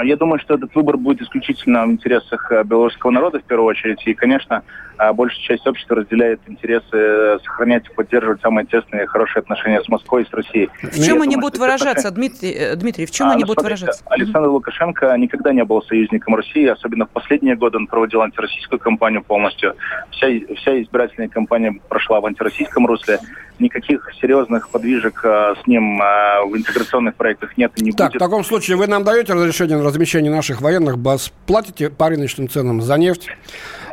[0.00, 4.00] А, я думаю, что этот выбор будет исключительно в интересах белорусского народа в первую очередь.
[4.06, 4.62] И, конечно,
[4.96, 9.88] а большая часть общества разделяет интересы э, сохранять и поддерживать самые тесные хорошие отношения с
[9.88, 10.68] Москвой и с Россией.
[10.82, 13.46] В чем Я они думаю, будут выражаться, Дмитрий, э, Дмитрий, в чем а, они ну,
[13.46, 14.04] будут смотрите, выражаться?
[14.10, 19.22] Александр Лукашенко никогда не был союзником России, особенно в последние годы он проводил антироссийскую кампанию
[19.22, 19.74] полностью.
[20.10, 23.20] Вся, вся избирательная кампания прошла в антироссийском русле.
[23.60, 28.20] Никаких серьезных подвижек а, с ним а, в интеграционных проектах нет и не так, будет.
[28.20, 32.48] в таком случае вы нам даете разрешение на размещение наших военных баз, платите по рыночным
[32.48, 33.28] ценам за нефть,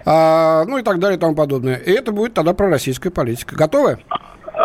[0.06, 1.76] а, ну и так далее и тому подобное.
[1.76, 3.56] И это будет тогда пророссийская политика.
[3.56, 4.00] Готовы?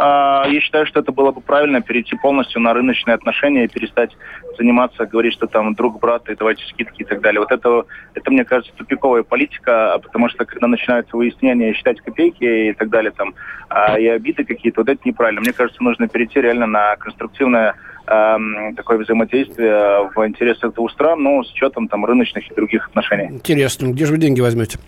[0.04, 4.10] А, я считаю, что это было бы правильно перейти полностью на рыночные отношения и перестать
[4.58, 7.38] заниматься, говорить, что там друг, брат, и давайте скидки и так далее.
[7.38, 7.84] Вот это,
[8.14, 13.12] это мне кажется, тупиковая политика, потому что когда начинаются выяснения, считать копейки и так далее,
[13.12, 13.34] там,
[13.68, 15.40] а, и обиды какие-то, вот это неправильно.
[15.40, 21.52] Мне кажется, нужно перейти реально на конструктивное такое взаимодействие в интересах двух стран, но с
[21.52, 23.28] учетом там рыночных и других отношений.
[23.30, 24.78] Интересно, где же вы деньги возьмете?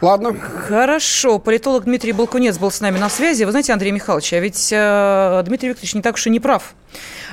[0.00, 0.34] Ладно.
[0.34, 1.38] Хорошо.
[1.38, 3.44] Политолог Дмитрий Балкунец был с нами на связи.
[3.44, 6.74] Вы знаете, Андрей Михайлович, а ведь э, Дмитрий Викторович не так уж и не прав.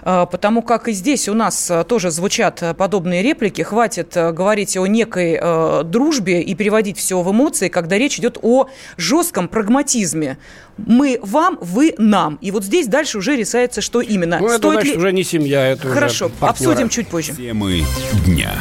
[0.03, 3.61] Э, потому как и здесь у нас э, тоже звучат подобные реплики.
[3.61, 8.37] Хватит э, говорить о некой э, дружбе и переводить все в эмоции, когда речь идет
[8.41, 10.37] о жестком прагматизме.
[10.77, 12.37] Мы вам, вы нам.
[12.41, 14.39] И вот здесь дальше уже рисуется, что именно.
[14.39, 14.97] Ну, это, Стоит значит, ли...
[14.97, 17.33] уже не семья, это Хорошо, уже обсудим чуть позже.
[17.33, 17.83] Темы
[18.25, 18.51] дня.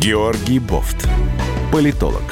[0.00, 1.08] Георгий Бофт.
[1.72, 2.22] Политолог,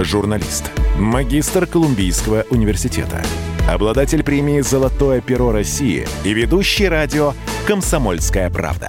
[0.00, 3.22] журналист, магистр Колумбийского университета,
[3.68, 7.32] обладатель премии «Золотое перо России» и ведущий радио
[7.66, 8.88] «Комсомольская правда».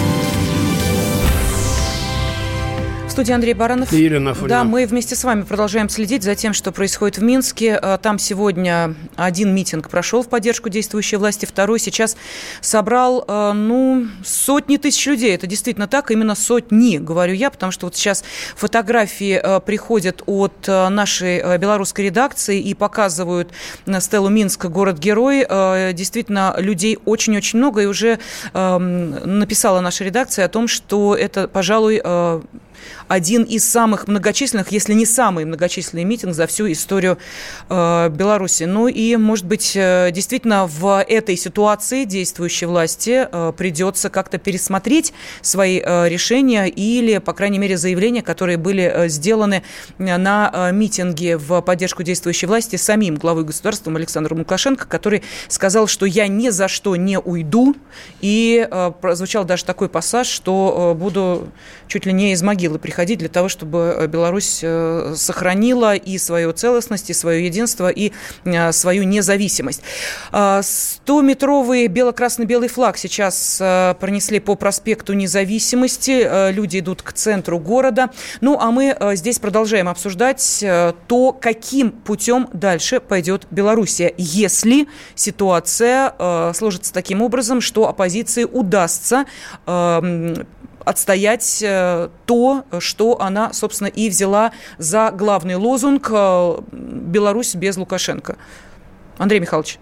[3.11, 3.91] В студии Андрей Баранов.
[3.91, 4.59] И Елена Афонина.
[4.59, 7.77] Да, мы вместе с вами продолжаем следить за тем, что происходит в Минске.
[7.81, 12.15] Э, там сегодня один митинг прошел в поддержку действующей власти, второй сейчас
[12.61, 15.35] собрал, э, ну, сотни тысяч людей.
[15.35, 18.23] Это действительно так, именно сотни, говорю я, потому что вот сейчас
[18.55, 23.51] фотографии э, приходят от нашей белорусской редакции и показывают
[23.99, 25.45] стелу Минска, город-герой.
[25.93, 28.19] Действительно, людей очень-очень много, и уже
[28.53, 32.01] эм, написала наша редакция о том, что это, пожалуй,
[33.07, 37.17] один из самых многочисленных, если не самый многочисленный митинг за всю историю
[37.69, 38.63] э, Беларуси.
[38.63, 45.13] Ну и, может быть, э, действительно в этой ситуации действующей власти э, придется как-то пересмотреть
[45.41, 49.63] свои э, решения или, по крайней мере, заявления, которые были э, сделаны
[49.97, 56.05] на э, митинге в поддержку действующей власти самим главой государства Александром Лукашенко, который сказал, что
[56.05, 57.75] я ни за что не уйду.
[58.21, 61.51] И э, прозвучал даже такой пассаж, что э, буду
[61.87, 66.53] чуть ли не из могилы приходить для того, чтобы э, Беларусь э, сохранила и свою
[66.53, 68.11] целостность, и свое единство, и
[68.45, 69.81] э, свою независимость.
[70.31, 73.57] 100-метровый бело-красно-белый флаг сейчас
[73.99, 76.51] пронесли по проспекту Независимости.
[76.51, 78.09] Люди идут к центру города.
[78.39, 80.63] Ну, а мы здесь продолжаем обсуждать
[81.07, 89.25] то, каким путем дальше пойдет Белоруссия, если ситуация сложится таким образом, что оппозиции удастся
[90.85, 98.37] отстоять э, то, что она, собственно, и взяла за главный лозунг э, «Беларусь без Лукашенко».
[99.17, 99.79] Андрей Михайлович.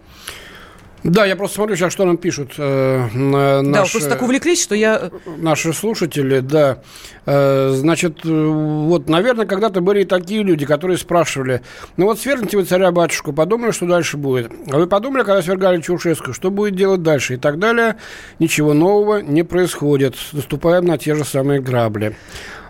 [1.04, 4.76] Да, я просто смотрю сейчас, что нам пишут э, наши, Да, просто так увлеклись, что
[4.76, 5.12] я...
[5.38, 6.80] Наши слушатели, да.
[7.26, 11.62] Э, значит, вот, наверное, когда-то были и такие люди, которые спрашивали,
[11.96, 14.52] ну вот свергните вы царя-батюшку, подумали, что дальше будет.
[14.72, 17.36] А вы подумали, когда свергали Чаушеску, что будет делать дальше?
[17.36, 17.96] И так далее.
[18.40, 20.16] Ничего нового не происходит.
[20.34, 22.18] Наступаем на те же самые грабли.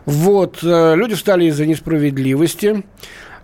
[0.06, 2.84] Вот, э, люди встали из-за несправедливости.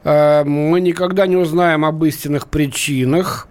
[0.03, 3.47] Э, мы никогда не узнаем об истинных причинах.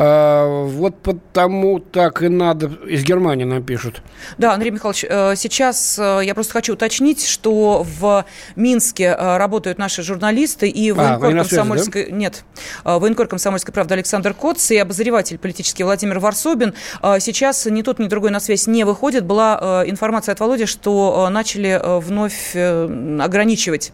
[0.00, 2.70] А, вот потому так и надо.
[2.86, 4.00] Из Германии нам пишут.
[4.38, 9.78] Да, Андрей Михайлович, э, сейчас э, я просто хочу уточнить, что в Минске э, работают
[9.78, 12.06] наши журналисты и военкор а, комсомольской...
[12.10, 12.16] Да?
[12.16, 12.44] Нет,
[12.84, 16.74] военкор комсомольской правды Александр Коц и обозреватель политический Владимир Варсобин.
[17.18, 19.24] Сейчас ни тот, ни другой на связь не выходит.
[19.24, 23.92] Была информация от Володи, что начали вновь ограничивать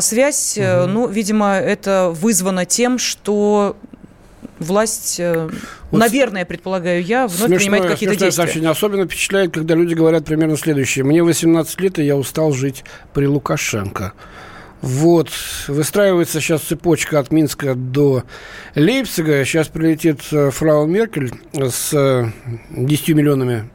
[0.00, 0.58] связь.
[0.58, 0.86] Угу.
[0.88, 3.76] Ну, видимо, это вызвано тем, что
[4.64, 5.48] власть, э,
[5.90, 8.32] вот наверное, предполагаю я, вновь смешное, принимает какие-то действия.
[8.32, 8.70] Сообщение.
[8.70, 11.04] Особенно впечатляет, когда люди говорят примерно следующее.
[11.04, 14.12] Мне 18 лет, и я устал жить при Лукашенко.
[14.84, 15.30] Вот,
[15.66, 18.24] выстраивается сейчас цепочка от Минска до
[18.74, 19.42] Лейпцига.
[19.46, 22.30] Сейчас прилетит э, фрау Меркель с
[22.70, 23.70] 10 э, миллионами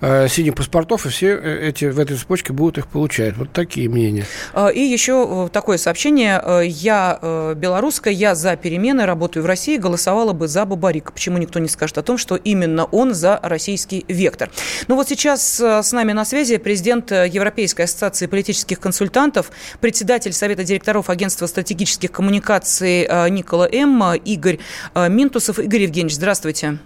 [0.00, 3.36] э, синих паспортов, и все э, эти в этой цепочке будут их получать.
[3.36, 4.24] Вот такие мнения.
[4.52, 6.40] А, и еще э, такое сообщение.
[6.44, 7.18] Э, я
[7.56, 11.12] белорусская, я за перемены, работаю в России, голосовала бы за Бабарика.
[11.12, 14.50] Почему никто не скажет о том, что именно он за российский вектор?
[14.86, 21.10] Ну вот сейчас с нами на связи президент Европейской ассоциации политических консультантов, председатель Совета директоров
[21.10, 24.14] Агентства стратегических коммуникаций Никола М.
[24.14, 24.58] Игорь
[24.94, 25.58] Минтусов.
[25.58, 26.78] Игорь Евгеньевич, здравствуйте.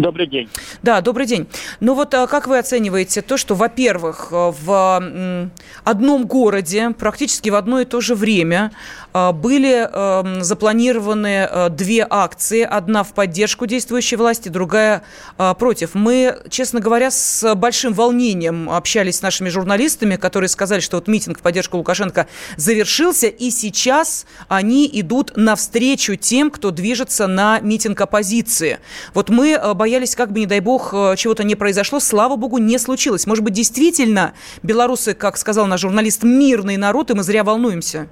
[0.00, 0.48] Добрый день.
[0.82, 1.46] Да, добрый день.
[1.80, 5.50] Ну вот а как вы оцениваете то, что, во-первых, в
[5.84, 8.72] одном городе практически в одно и то же время
[9.12, 12.62] были эм, запланированы э, две акции.
[12.62, 15.02] Одна в поддержку действующей власти, другая
[15.38, 15.94] а, против.
[15.94, 21.38] Мы, честно говоря, с большим волнением общались с нашими журналистами, которые сказали, что вот митинг
[21.38, 28.78] в поддержку Лукашенко завершился, и сейчас они идут навстречу тем, кто движется на митинг оппозиции.
[29.14, 32.00] Вот мы э, боялись, как бы, не дай бог, э, чего-то не произошло.
[32.00, 33.26] Слава богу, не случилось.
[33.26, 38.08] Может быть, действительно, белорусы, как сказал наш журналист, мирный народ, и мы зря волнуемся?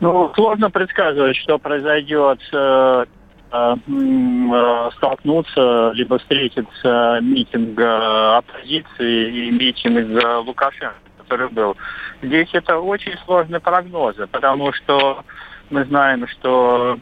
[0.00, 3.04] Ну, сложно предсказывать, что произойдет э,
[3.50, 11.76] э, э, столкнуться, либо встретиться митинг оппозиции и митинг Лукашенко, который был.
[12.22, 15.24] Здесь это очень сложные прогнозы, потому что
[15.70, 16.96] мы знаем, что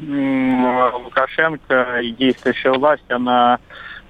[1.05, 3.59] Лукашенко и действующая власть, она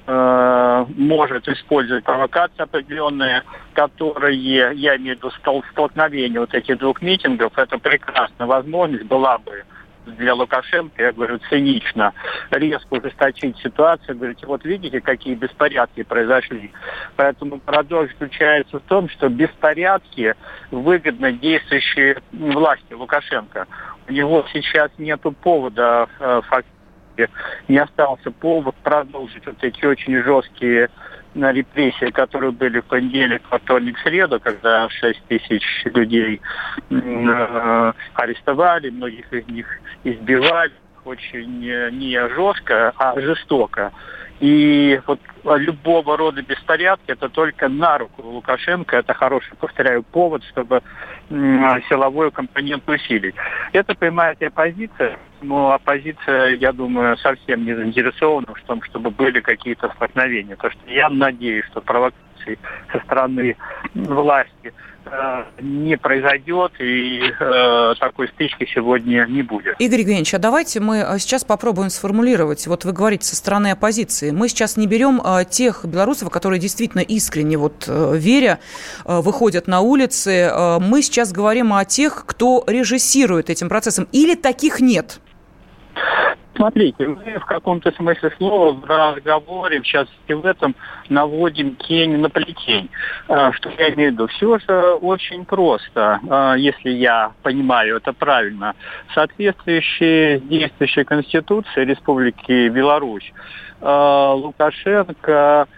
[0.09, 3.43] Э, может использовать провокации определенные,
[3.75, 4.37] которые,
[4.75, 5.33] я имею в виду
[5.73, 9.65] столкновение вот этих двух митингов, это прекрасная возможность была бы
[10.07, 12.13] для Лукашенко, я говорю, цинично,
[12.53, 16.71] резко ужесточить ситуацию, говорите, вот видите, какие беспорядки произошли.
[17.17, 20.37] Поэтому парадокс заключается в том, что беспорядки
[20.71, 23.67] выгодно действующие власти Лукашенко.
[24.09, 26.76] У него сейчас нет повода э, фактически
[27.69, 30.91] не остался повод продолжить вот эти очень жесткие
[31.35, 36.41] на репрессии, которые были в понедельник, вторник, среду, когда 6 тысяч людей
[36.91, 39.67] э, арестовали, многих из них
[40.05, 40.73] избивали
[41.07, 43.93] очень не жестко, а жестоко.
[44.39, 48.99] И вот любого рода беспорядки это только на руку Лукашенко.
[48.99, 50.83] Это хороший, повторяю, повод, чтобы
[51.31, 53.35] силовую компоненту усилить.
[53.73, 59.41] Это понимает и оппозиция, но оппозиция, я думаю, совсем не заинтересована в том, чтобы были
[59.41, 60.57] какие-то столкновения.
[60.57, 61.81] То, что я надеюсь, что
[62.47, 62.59] провокации
[62.93, 63.57] со стороны
[63.95, 64.73] власти–
[65.09, 69.77] Э, не произойдет и э, такой стычки сегодня не будет.
[69.79, 72.67] Игорь Евгеньевич, а давайте мы э, сейчас попробуем сформулировать.
[72.67, 74.33] Вот вы говорите со стороны оппозиции.
[74.33, 78.59] Мы сейчас не берем э, тех белорусов, которые действительно искренне, вот э, веря,
[79.05, 80.51] э, выходят на улицы.
[80.51, 84.09] Э, мы сейчас говорим о тех, кто режиссирует этим процессом.
[84.11, 85.21] Или таких нет?
[86.57, 90.75] Смотрите, мы в каком-то смысле слова в разговоре, в частности в этом,
[91.09, 92.89] наводим тень на плетень.
[93.29, 94.27] А, что я имею в виду?
[94.29, 98.75] Все же очень просто, а, если я понимаю это правильно.
[99.15, 103.33] Соответствующие действующей Конституции Республики Беларусь
[103.81, 105.69] а, Лукашенко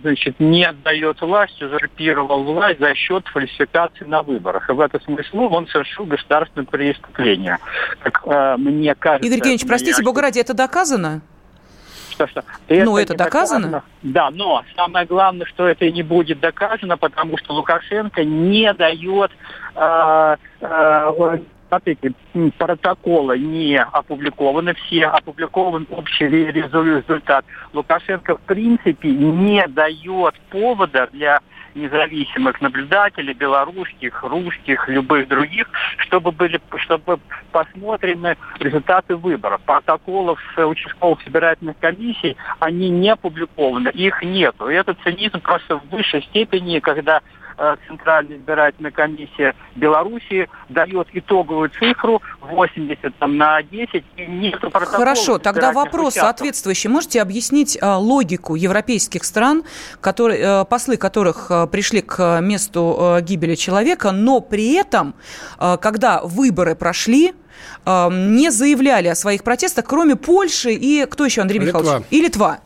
[0.00, 4.68] значит, не отдает власть, узурпировал власть за счет фальсификации на выборах.
[4.68, 7.58] И в этом смысле он совершил государственное преступление.
[8.02, 9.26] Как э, мне кажется...
[9.26, 11.22] Игорь Евгеньевич, простите, бога ради, это доказано?
[12.10, 12.42] Что, что?
[12.66, 13.66] Это ну, это доказано?
[13.66, 13.82] доказано?
[14.02, 19.30] Да, но самое главное, что это не будет доказано, потому что Лукашенко не дает
[19.76, 22.12] э, э, смотрите,
[22.58, 27.44] протоколы не опубликованы все, опубликован общий результат.
[27.72, 31.40] Лукашенко в принципе не дает повода для
[31.74, 37.20] независимых наблюдателей, белорусских, русских, любых других, чтобы были, чтобы
[37.52, 39.60] посмотрены результаты выборов.
[39.62, 44.68] Протоколов с участковых избирательных комиссий, они не опубликованы, их нету.
[44.68, 47.20] И это цинизм просто в высшей степени, когда
[47.86, 54.98] Центральная избирательная комиссия Беларуси дает итоговую цифру 80 там, на 10 и нет протокола.
[54.98, 56.38] Хорошо, тогда вопрос участков.
[56.38, 56.88] соответствующий.
[56.88, 59.64] Можете объяснить а, логику европейских стран,
[60.00, 65.14] которые, а, послы которых пришли к месту гибели человека, но при этом,
[65.58, 67.32] когда выборы прошли,
[67.86, 71.80] не заявляли о своих протестах, кроме Польши и кто еще, Андрей Литва.
[71.80, 72.06] Михайлович?
[72.10, 72.60] И Литва.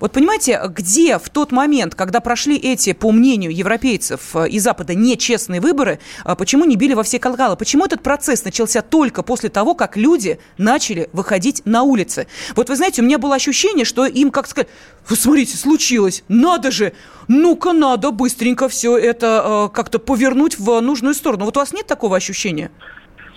[0.00, 4.94] Вот понимаете, где в тот момент, когда прошли эти, по мнению европейцев э, и Запада,
[4.94, 7.56] нечестные выборы, э, почему не били во все колокола?
[7.56, 12.26] Почему этот процесс начался только после того, как люди начали выходить на улицы?
[12.56, 14.68] Вот вы знаете, у меня было ощущение, что им, как сказать,
[15.08, 16.92] вы смотрите, случилось, надо же,
[17.28, 21.44] ну-ка надо быстренько все это э, как-то повернуть в нужную сторону.
[21.44, 22.70] Вот у вас нет такого ощущения?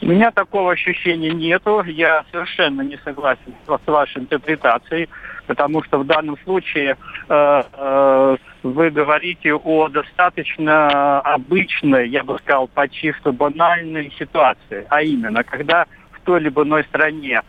[0.02, 1.84] У меня такого ощущения нету.
[1.84, 5.10] Я совершенно не согласен с вашей интерпретацией
[5.48, 6.98] потому что в данном случае
[7.30, 15.02] э, э, вы говорите о достаточно обычной, я бы сказал, почти что банальной ситуации, а
[15.02, 15.86] именно, когда
[16.24, 17.42] той либо иной стране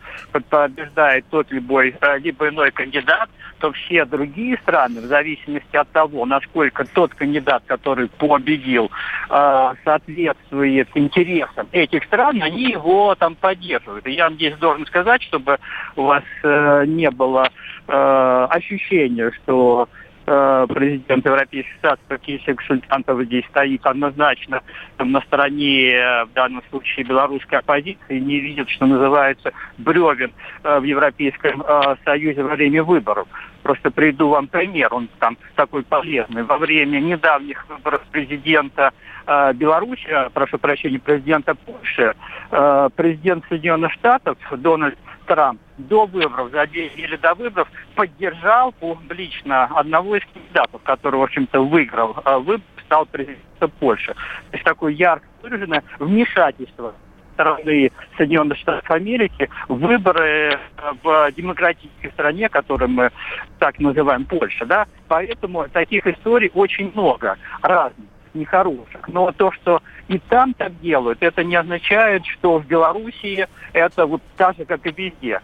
[0.50, 6.26] побеждает тот либо, э, либо иной кандидат, то все другие страны, в зависимости от того,
[6.26, 8.90] насколько тот кандидат, который победил,
[9.30, 14.06] э, соответствует интересам этих стран, они его там поддерживают.
[14.06, 15.58] И я здесь должен сказать, чтобы
[15.96, 17.48] у вас э, не было
[17.88, 24.62] ощущения, что Э, президент Европейских Штатов, каких консультантов здесь стоит однозначно
[24.96, 30.32] там, на стороне, э, в данном случае, белорусской оппозиции, не видит, что называется, бревен
[30.62, 31.64] э, в Европейском
[32.04, 33.26] Союзе во время выборов.
[33.62, 36.42] Просто приду вам пример, он там такой полезный.
[36.42, 38.92] Во время недавних выборов президента
[39.26, 42.14] э, Беларуси, прошу прощения, президента Польши,
[42.50, 44.98] э, президент Соединенных Штатов Дональд
[45.32, 51.22] Трамп до выборов, за две недели до выборов, поддержал публично одного из кандидатов, который, в
[51.22, 54.12] общем-то, выиграл э, выбор, стал президентом Польши.
[54.12, 56.94] То есть такое ярко выраженное вмешательство
[57.32, 60.58] стороны Соединенных Штатов Америки выборы э,
[61.02, 63.10] в демократической стране, которую мы
[63.58, 69.08] так называем Польша, да, поэтому таких историй очень много разных нехороших.
[69.08, 69.80] Но то, что
[70.12, 74.86] и там так делают, это не означает, что в Белоруссии это вот так же, как
[74.86, 75.40] и везде.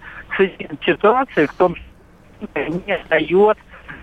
[0.84, 3.56] Ситуация в том, что не дает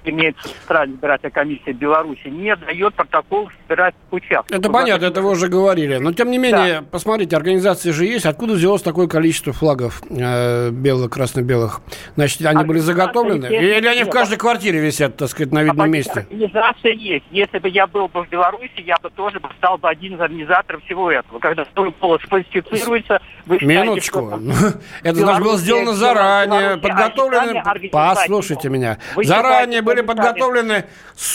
[0.09, 4.57] имеет Центральная избирательная комиссия Беларуси, не дает протокол избирательных участков.
[4.57, 5.97] Это понятно, это вы уже говорили.
[5.97, 6.85] Но, тем не менее, да.
[6.89, 8.25] посмотрите, организации же есть.
[8.25, 11.81] Откуда взялось такое количество флагов э, белых, красно-белых?
[12.15, 13.45] Значит, они были заготовлены?
[13.45, 16.27] Есть, Или они нет, в каждой квартире висят, так сказать, на видном месте?
[16.29, 17.25] Организация есть.
[17.31, 20.83] Если бы я был бы в Беларуси, я бы тоже стал бы один из организаторов
[20.85, 21.39] всего этого.
[21.39, 24.19] Когда свой голос фальсифицируется, вы считаете, Минуточку.
[24.19, 24.79] Что...
[25.03, 27.63] Это должно было сделано заранее, подготовлено.
[27.91, 28.97] Послушайте меня.
[29.15, 30.85] Заранее были подготовлены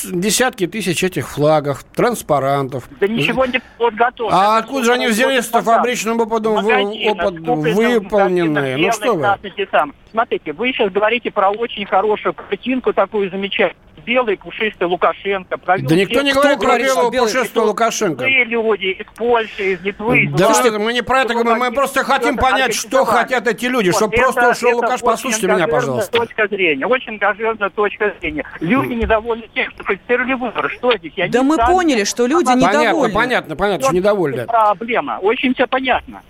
[0.04, 2.88] десятки тысяч этих флагов, транспарантов.
[3.00, 4.36] Да ничего не подготовлено.
[4.36, 8.76] А откуда же они взялись с фабричным опытом опыт выполненные?
[8.76, 9.26] Ну что вы?
[10.10, 15.56] Смотрите, вы сейчас говорите про очень хорошую картинку, такую замечательную белый пушистый Лукашенко.
[15.58, 18.26] Провел да никто не говорит про белого пушистого Лукашенко.
[18.26, 20.24] Люди из Польши, из Литвы.
[20.24, 23.66] Из да, что мы не про это говорим, мы просто хотим понять, что хотят эти
[23.66, 25.00] люди, вот, чтобы это, просто ушел Лукаш.
[25.00, 26.18] Послушайте меня, пожалуйста.
[26.18, 28.44] точка зрения, очень ангажированная точка зрения.
[28.60, 30.68] Люди недовольны тем, что фальсифицировали выборы.
[30.70, 31.12] Что здесь?
[31.16, 33.14] Я да мы поняли, что люди недовольны.
[33.14, 34.46] Понятно, понятно, понятно, что недовольны.
[34.46, 36.22] Проблема, очень все понятно.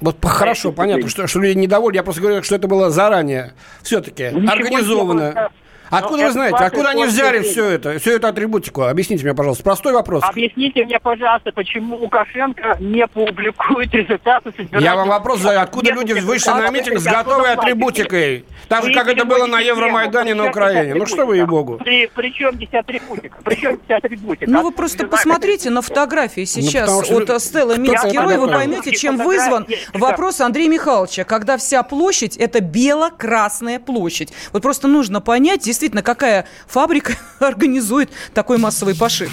[0.00, 1.96] Вот хорошо, понятно, что, что люди недовольны.
[1.96, 5.50] Я просто говорю, что это было заранее все-таки организовано.
[5.90, 6.56] Откуда вы знаете?
[6.56, 8.82] Откуда они взяли все это, всю эту атрибутику?
[8.82, 9.64] Объясните мне, пожалуйста.
[9.64, 10.22] Простой вопрос.
[10.24, 15.60] Объясните мне, пожалуйста, почему Лукашенко не публикует результаты Я вам вопрос задаю.
[15.60, 18.44] Откуда люди вышли на митинг с готовой атрибутикой?
[18.68, 20.94] Так же, как это было на Евромайдане на Украине.
[20.94, 21.80] Ну что вы, ей-богу.
[21.84, 23.38] При чем здесь атрибутика?
[23.42, 24.50] При чем здесь атрибутика?
[24.50, 29.66] Ну вы просто посмотрите на фотографии ну, сейчас от Стелла Митцгерой, вы поймете, чем вызван
[29.92, 34.32] вопрос Андрея Михайловича, когда вся площадь– это бело-красная площадь.
[34.52, 39.32] Вот просто нужно понять, здесь действительно, какая фабрика организует такой массовый пошив?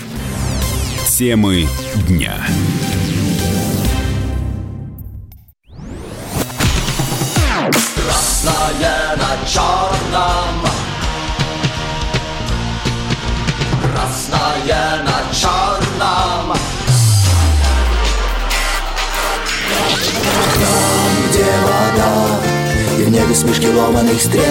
[1.09, 1.67] Темы
[2.07, 2.35] дня.
[7.95, 10.71] Красное на черном
[13.81, 16.57] Красное на черном
[20.55, 22.36] Там, где вода
[23.27, 24.43] небе смешки ломаных стрел.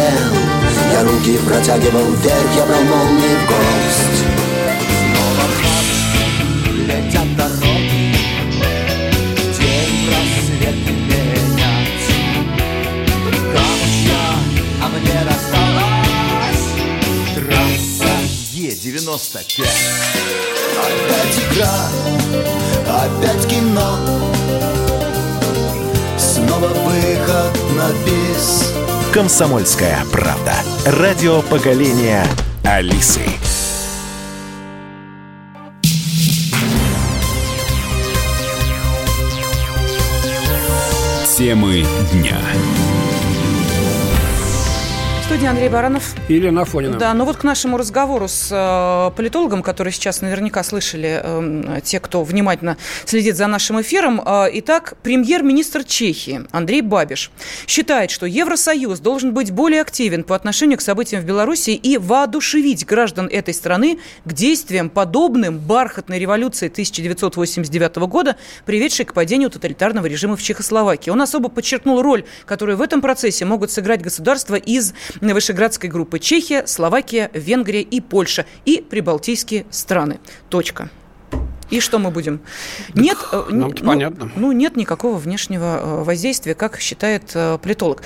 [0.92, 4.24] Я руки протягивал вверх, я брал молнии в гость.
[5.12, 5.46] Снова
[6.86, 8.14] летят дороги
[9.58, 10.76] День рассвет
[11.08, 12.06] менять
[13.52, 14.24] Камушья,
[14.82, 16.66] а мне досталась
[17.34, 18.14] Трасса
[18.52, 19.66] Е-95
[20.78, 21.78] Опять игра,
[22.86, 23.98] опять кино.
[26.18, 28.65] Снова выход на бис.
[29.16, 30.52] Комсомольская правда.
[30.84, 32.22] Радио поколения
[32.64, 33.22] Алисы.
[41.34, 42.36] Темы дня
[45.36, 46.14] студии Андрей Баранов.
[46.28, 46.96] И Елена Афонина.
[46.96, 52.00] Да, ну вот к нашему разговору с э, политологом, который сейчас наверняка слышали э, те,
[52.00, 54.22] кто внимательно следит за нашим эфиром.
[54.24, 57.30] Э, итак, премьер-министр Чехии Андрей Бабиш
[57.66, 62.86] считает, что Евросоюз должен быть более активен по отношению к событиям в Беларуси и воодушевить
[62.86, 70.36] граждан этой страны к действиям, подобным бархатной революции 1989 года, приведшей к падению тоталитарного режима
[70.36, 71.10] в Чехословакии.
[71.10, 74.94] Он особо подчеркнул роль, которую в этом процессе могут сыграть государства из
[75.34, 80.18] Вышеградской группы Чехия, Словакия, Венгрия и Польша и прибалтийские страны.
[80.48, 80.90] Точка.
[81.70, 82.40] И что мы будем?
[82.94, 84.30] Нет, э, ну, понятно.
[84.36, 88.02] Ну, нет никакого внешнего э, воздействия, как считает э, политолог.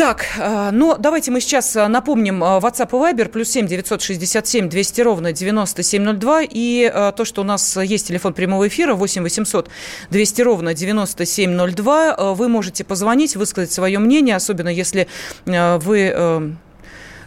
[0.00, 0.24] Так,
[0.72, 6.90] ну давайте мы сейчас напомним WhatsApp и Viber, плюс 7 967 200 ровно 9702, и
[7.14, 9.68] то, что у нас есть телефон прямого эфира 8 800
[10.08, 15.06] 200 ровно 9702, вы можете позвонить, высказать свое мнение, особенно если
[15.44, 16.56] вы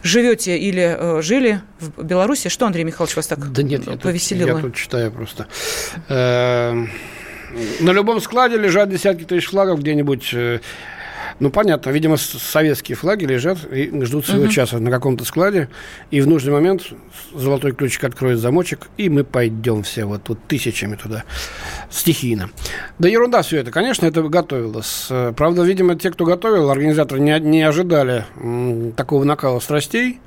[0.02, 2.50] живете или э, жили в Беларуси.
[2.50, 4.48] Что, Андрей Михайлович, вас так да нет, повеселило?
[4.48, 5.48] Я тут, я тут читаю просто.
[6.10, 6.74] Э,
[7.80, 10.34] на любом складе лежат десятки тысяч флагов где-нибудь
[11.40, 14.52] ну, понятно, видимо, советские флаги лежат и ждут своего угу.
[14.52, 15.70] часа на каком-то складе,
[16.12, 16.84] и в нужный момент
[17.34, 21.24] золотой ключик откроет замочек, и мы пойдем все вот тут тысячами туда,
[21.90, 22.50] стихийно.
[23.00, 25.08] Да ерунда все это, конечно, это готовилось.
[25.36, 30.20] Правда, видимо, те, кто готовил, организаторы не, не ожидали м, такого накала страстей,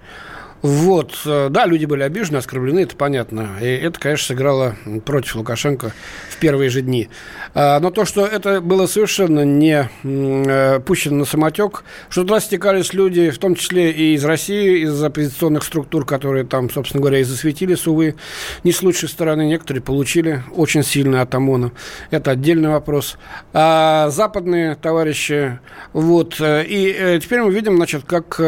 [0.66, 3.50] вот, э, да, люди были обижены, оскорблены, это понятно.
[3.60, 5.92] И это, конечно, сыграло против Лукашенко
[6.28, 7.08] в первые же дни.
[7.54, 12.92] А, но то, что это было совершенно не э, пущено на самотек, что туда стекались
[12.94, 17.22] люди, в том числе и из России, из оппозиционных структур, которые там, собственно говоря, и
[17.22, 18.16] засветились, увы,
[18.64, 19.46] не с лучшей стороны.
[19.46, 21.70] Некоторые получили очень сильно от ОМОНа.
[22.10, 23.18] Это отдельный вопрос.
[23.52, 25.60] А западные товарищи,
[25.92, 28.40] вот, э, и теперь мы видим, значит, как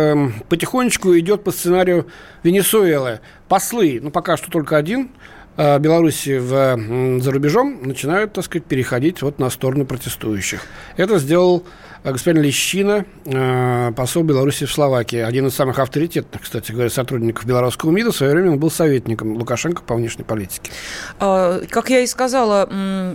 [0.49, 2.08] потихонечку идет по сценарию
[2.43, 5.11] Венесуэлы, послы, ну, пока что только один,
[5.57, 10.63] э, Беларуси в, за рубежом начинают, так сказать, переходить вот на сторону протестующих.
[10.97, 11.65] Это сделал
[12.05, 17.91] господин Лещина, э, посол Беларуси в Словакии, один из самых авторитетных, кстати говоря, сотрудников белорусского
[17.91, 20.71] МИДа, в свое время он был советником Лукашенко по внешней политике.
[21.19, 22.69] А, как я и сказала,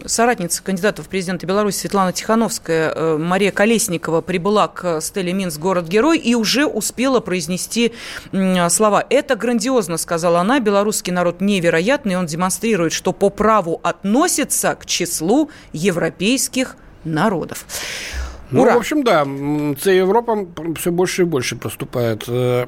[0.06, 6.18] соратница кандидата в президенты Беларуси Светлана Тихановская, э, Мария Колесникова, прибыла к Стелле Минск, город-герой,
[6.18, 7.94] и уже успела произнести
[8.70, 9.06] слова.
[9.10, 15.50] «Это грандиозно», сказала она, «белорусский народ невероятный, он демонстрирует, что по праву относится к числу
[15.72, 17.66] европейских народов».
[18.54, 18.76] Ну, Ура.
[18.76, 20.48] в общем, да, С Европа
[20.78, 22.24] все больше и больше проступает.
[22.28, 22.66] Э,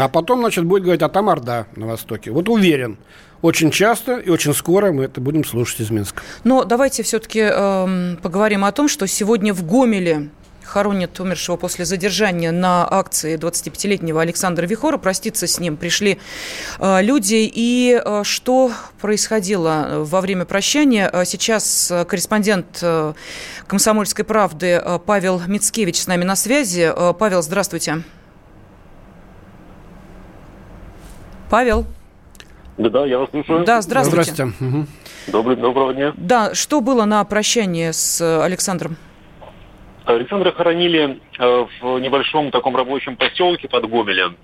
[0.00, 2.30] а потом, значит, будет говорить, а там Орда на Востоке.
[2.30, 2.96] Вот уверен,
[3.42, 6.22] очень часто и очень скоро мы это будем слушать из Минска.
[6.44, 10.30] Но давайте все-таки э, эм, поговорим о том, что сегодня в Гомеле
[10.68, 14.98] хоронят умершего после задержания на акции 25-летнего Александра Вихора.
[14.98, 16.18] Проститься с ним пришли
[16.78, 17.50] э, люди.
[17.52, 21.10] И э, что происходило во время прощания?
[21.12, 22.84] Э, сейчас корреспондент
[23.66, 26.92] «Комсомольской правды» Павел Мицкевич с нами на связи.
[27.18, 28.02] Павел, здравствуйте.
[31.50, 31.86] Павел.
[32.76, 33.64] Да, да, я вас слушаю.
[33.64, 34.32] Да, здравствуйте.
[34.32, 34.86] Здравствуйте.
[35.28, 36.12] Добрый, доброго дня.
[36.16, 38.96] Да, что было на прощании с Александром?
[40.14, 44.36] Александра хоронили э, в небольшом таком рабочем поселке под Гомелем.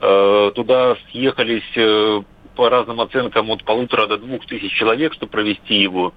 [0.00, 2.22] Э, туда съехались э,
[2.56, 6.12] по разным оценкам от полутора до двух тысяч человек, чтобы провести его.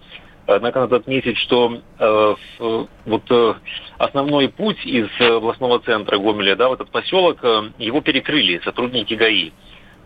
[0.47, 1.81] Однако надо отметить, что
[3.05, 3.57] вот
[3.99, 7.43] основной путь из областного центра Гомеля, да, в этот поселок,
[7.77, 9.51] его перекрыли сотрудники ГАИ.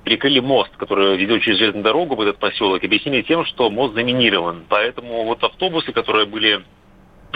[0.03, 4.65] Перекрыли мост, который ведет через железную дорогу в этот поселок, объяснили тем, что мост заминирован.
[4.67, 6.61] Поэтому вот автобусы, которые были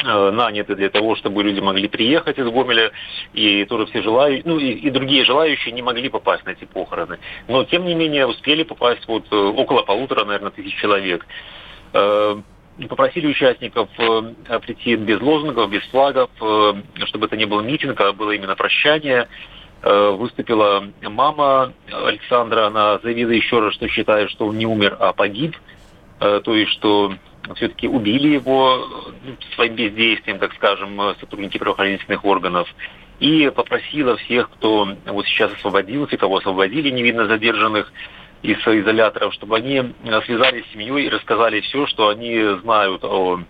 [0.04, 2.92] наняты для того, чтобы люди могли приехать из Гомеля,
[3.34, 7.20] и тоже все желающие, ну и, и другие желающие не могли попасть на эти похороны.
[7.48, 11.26] Но, тем не менее, успели попасть вот э, около полутора, наверное, тысяч человек.
[11.94, 12.42] Э,
[12.88, 13.90] попросили участников
[14.62, 16.30] прийти без лозунгов, без флагов,
[17.06, 19.28] чтобы это не был митинг, а было именно прощание.
[19.82, 25.58] Выступила мама Александра, она заявила еще раз, что считает, что он не умер, а погиб.
[26.20, 27.14] То есть, что
[27.56, 28.88] все-таки убили его
[29.56, 32.68] своим бездействием, так скажем, сотрудники правоохранительных органов.
[33.20, 37.92] И попросила всех, кто вот сейчас освободился, кого освободили невидно задержанных
[38.42, 39.94] из изоляторов, чтобы они
[40.26, 43.42] связались с семьей и рассказали все, что они знают о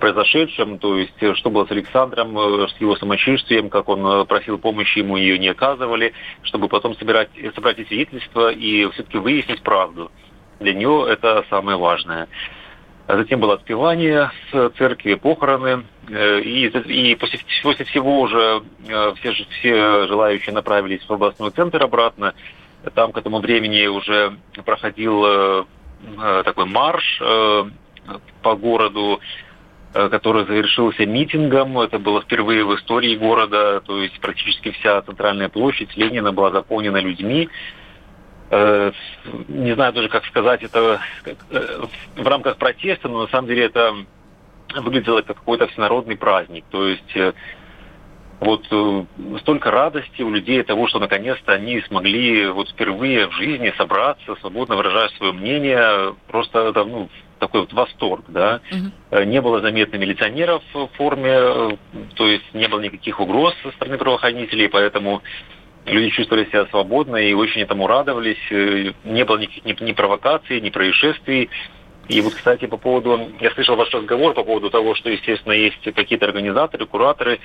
[0.00, 2.34] произошедшем, то есть что было с Александром,
[2.68, 7.76] с его самочувствием, как он просил помощи, ему ее не оказывали, чтобы потом собирать, собрать
[7.86, 10.10] свидетельства и все-таки выяснить правду.
[10.58, 12.28] Для нее это самое важное.
[13.06, 15.84] А затем было отпевание с церкви, похороны.
[16.08, 21.82] Э, и, и после, после всего уже э, все, все желающие направились в областной центр
[21.82, 22.34] обратно.
[22.94, 25.64] Там к этому времени уже проходил э,
[26.44, 27.22] такой марш
[28.42, 29.20] по городу,
[29.94, 31.78] который завершился митингом.
[31.80, 33.80] Это было впервые в истории города.
[33.80, 37.48] То есть практически вся центральная площадь Ленина была заполнена людьми.
[38.56, 38.92] Э,
[39.48, 41.82] не знаю даже, как сказать это э,
[42.14, 43.92] в рамках протеста, но на самом деле это
[44.76, 46.64] выглядело как какой-то всенародный праздник.
[46.70, 47.32] То есть э,
[48.38, 48.64] вот
[49.40, 54.36] столько радости у людей от того, что наконец-то они смогли вот впервые в жизни собраться,
[54.36, 57.08] свободно выражая свое мнение, просто это, ну,
[57.40, 58.60] такой вот восторг, да.
[58.70, 59.24] Угу.
[59.24, 61.76] Не было заметно милиционеров в форме,
[62.14, 65.22] то есть не было никаких угроз со стороны правоохранителей, поэтому
[65.86, 68.38] Люди чувствовали себя свободно и очень этому радовались.
[68.50, 71.50] Э, не было никаких ни, ни провокаций, ни происшествий.
[72.08, 75.82] И вот, кстати, по поводу, я слышал ваш разговор по поводу того, что, естественно, есть
[75.94, 77.40] какие-то организаторы, кураторы,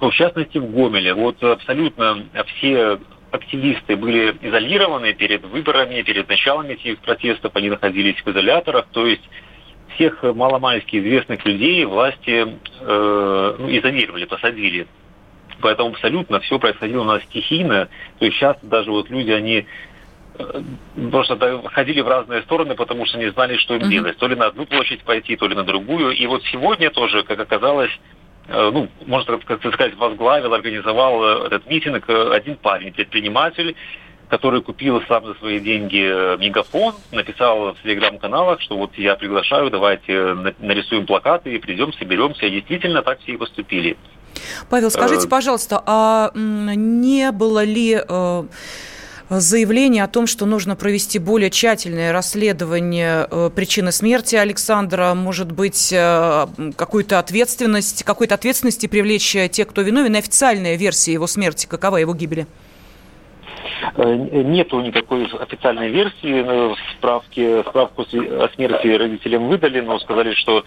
[0.00, 1.14] ну, в частности, в Гомеле.
[1.14, 2.98] Вот абсолютно все
[3.30, 9.22] активисты были изолированы перед выборами, перед началом этих протестов, они находились в изоляторах, то есть
[9.94, 14.86] всех маломальски известных людей власти э, ну, изолировали, посадили
[15.62, 17.88] Поэтому абсолютно все происходило у нас стихийно.
[18.18, 19.64] То есть сейчас даже вот люди, они
[20.38, 20.62] э,
[21.10, 24.18] просто ходили в разные стороны, потому что не знали, что им делать.
[24.18, 26.10] То ли на одну площадь пойти, то ли на другую.
[26.10, 27.92] И вот сегодня тоже, как оказалось,
[28.48, 33.76] э, ну, можно как сказать, возглавил, организовал э, этот митинг один парень, предприниматель,
[34.28, 40.34] который купил сам за свои деньги мегафон, написал в телеграм-каналах, что вот я приглашаю, давайте
[40.58, 42.46] нарисуем плакаты и придем, соберемся.
[42.46, 43.96] И действительно так все и поступили.
[44.68, 48.44] Павел, скажите, э, пожалуйста, а не было ли э,
[49.28, 55.90] заявление о том, что нужно провести более тщательное расследование э, причины смерти Александра, может быть,
[55.90, 62.46] какую-то ответственность, какой-то ответственности привлечь тех, кто виновен, официальная версия его смерти, какова его гибели?
[63.96, 70.64] Нету никакой официальной версии, справки, справку о смерти родителям выдали, но сказали, что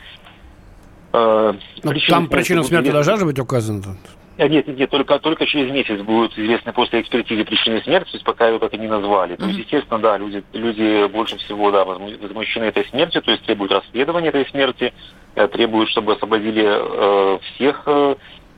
[1.16, 3.98] но ну, там причина смерти должна же быть указана?
[4.38, 8.26] Нет, нет, нет, только, только через месяц будут известны после экспертизы причины смерти, то есть
[8.26, 9.36] пока ее так и не назвали.
[9.36, 9.40] Mm-hmm.
[9.40, 13.72] То есть, естественно, да, люди, люди больше всего, да, возмущены этой смертью, то есть требуют
[13.72, 14.94] расследования этой смерти,
[15.36, 18.16] э, требуют, чтобы освободили э, всех э,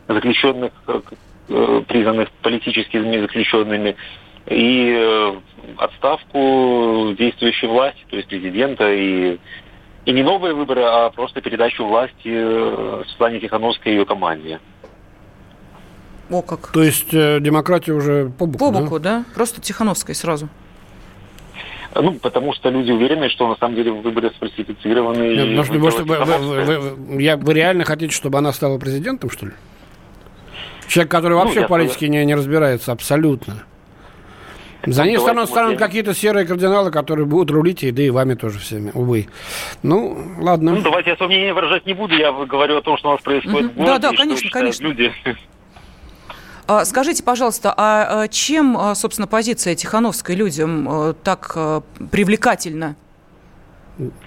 [0.08, 1.02] заключенных, э,
[1.50, 3.96] э признанных политическими заключенными,
[4.50, 5.36] и э,
[5.78, 9.38] отставку действующей власти, то есть президента и
[10.08, 14.62] и не новые выборы, а просто передачу власти э, Светлане Тихановской и ее команде.
[16.30, 16.72] О, как.
[16.72, 19.20] То есть э, демократия уже по боку, По боку, да?
[19.20, 19.26] да?
[19.36, 20.48] Просто Тихановской сразу.
[21.94, 25.46] Ну, потому что люди уверены, что на самом деле выборы сфальсифицированы.
[25.46, 29.30] Нет, может, может, вы, вы, вы, вы, я, вы реально хотите, чтобы она стала президентом,
[29.30, 29.52] что ли?
[30.88, 33.66] Человек, который ну, вообще в политике не, не разбирается абсолютно.
[34.86, 38.60] За ней станут, станут какие-то серые кардиналы, которые будут рулить, и да и вами тоже
[38.60, 39.28] всеми, увы.
[39.84, 40.76] Ну, ладно.
[40.76, 43.22] Ну, давайте я свое мнение выражать не буду, я говорю о том, что у нас
[43.22, 43.74] происходит угу.
[43.74, 44.84] в городе, Да, да, конечно, конечно.
[44.84, 45.14] Люди.
[46.68, 51.56] А, скажите, пожалуйста, а, а чем, а, собственно, позиция Тихановской людям так
[52.12, 52.96] привлекательна?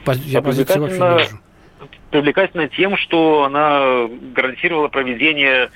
[0.06, 1.40] Я позицию вообще не вижу.
[2.10, 5.70] Привлекательна тем, что она гарантировала проведение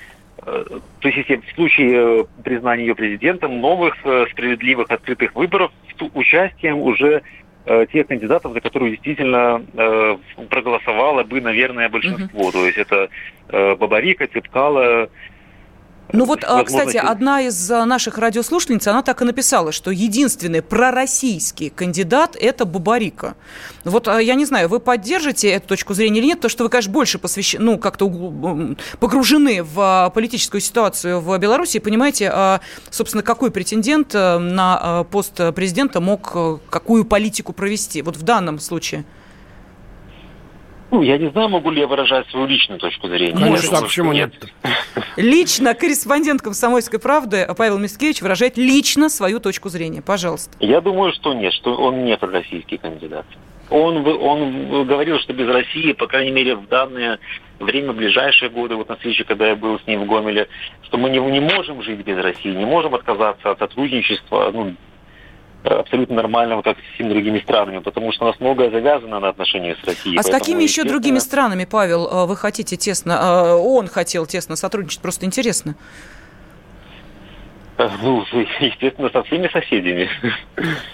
[0.45, 6.01] то есть если в случае э, признания ее президентом новых э, справедливых открытых выборов с
[6.13, 7.23] участием уже
[7.91, 9.59] тех кандидатов, за которые действительно
[10.51, 12.39] проголосовало бы, наверное, большинство.
[12.39, 12.51] Угу.
[12.51, 13.09] То есть это
[13.49, 15.09] Бабарика, Цепкала,
[16.15, 20.61] ну вот, а, кстати, одна из а, наших радиослушательниц, она так и написала, что единственный
[20.61, 23.35] пророссийский кандидат– это Бабарика.
[23.83, 26.69] Вот а, я не знаю, вы поддержите эту точку зрения или нет, то что вы,
[26.69, 28.09] конечно, больше посвящены, ну, как-то
[28.99, 32.59] погружены в политическую ситуацию в Беларуси и понимаете,
[32.89, 39.05] собственно, какой претендент на пост президента мог какую политику провести вот в данном случае–
[41.01, 43.39] я не знаю, могу ли я выражать свою личную точку зрения.
[43.39, 44.33] Конечно, а почему нет?
[45.17, 50.01] Лично корреспондент «Комсомольской правды» Павел Мискевич выражает лично свою точку зрения.
[50.01, 50.55] Пожалуйста.
[50.59, 53.25] Я думаю, что нет, что он не российский кандидат.
[53.69, 57.19] Он, он говорил, что без России, по крайней мере, в данное
[57.59, 60.47] время, в ближайшие годы, вот на встрече, когда я был с ним в Гомеле,
[60.83, 64.75] что мы не, не можем жить без России, не можем отказаться от сотрудничества, ну,
[65.65, 69.77] абсолютно нормального, как с всеми другими странами, потому что у нас многое завязано на отношениях
[69.83, 70.17] с Россией.
[70.17, 74.55] А с какими еще другими странами, Павел, э, вы хотите тесно, э, он хотел тесно
[74.55, 75.01] сотрудничать?
[75.01, 75.75] Просто интересно.
[77.77, 78.23] Э, ну,
[78.59, 80.09] естественно, со всеми соседями.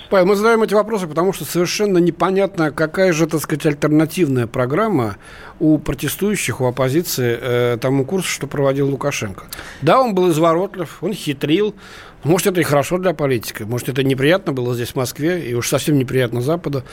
[0.10, 5.18] Павел, мы задаем эти вопросы, потому что совершенно непонятно, какая же, так сказать, альтернативная программа
[5.60, 9.46] у протестующих, у оппозиции э, тому курсу, что проводил Лукашенко.
[9.82, 11.76] Да, он был изворотлив, он хитрил,
[12.24, 15.68] может, это и хорошо для политика, может, это неприятно было здесь, в Москве, и уж
[15.68, 16.84] совсем неприятно Западу.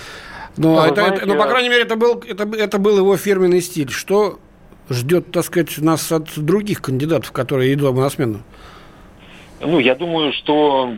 [0.57, 3.17] Но, ну, это, знаете, это, но по крайней мере, это был, это, это был его
[3.17, 3.91] фирменный стиль.
[3.91, 4.39] Что
[4.91, 8.41] ждет, так сказать, нас от других кандидатов, которые идут на смену?
[9.61, 10.93] Ну, я думаю, что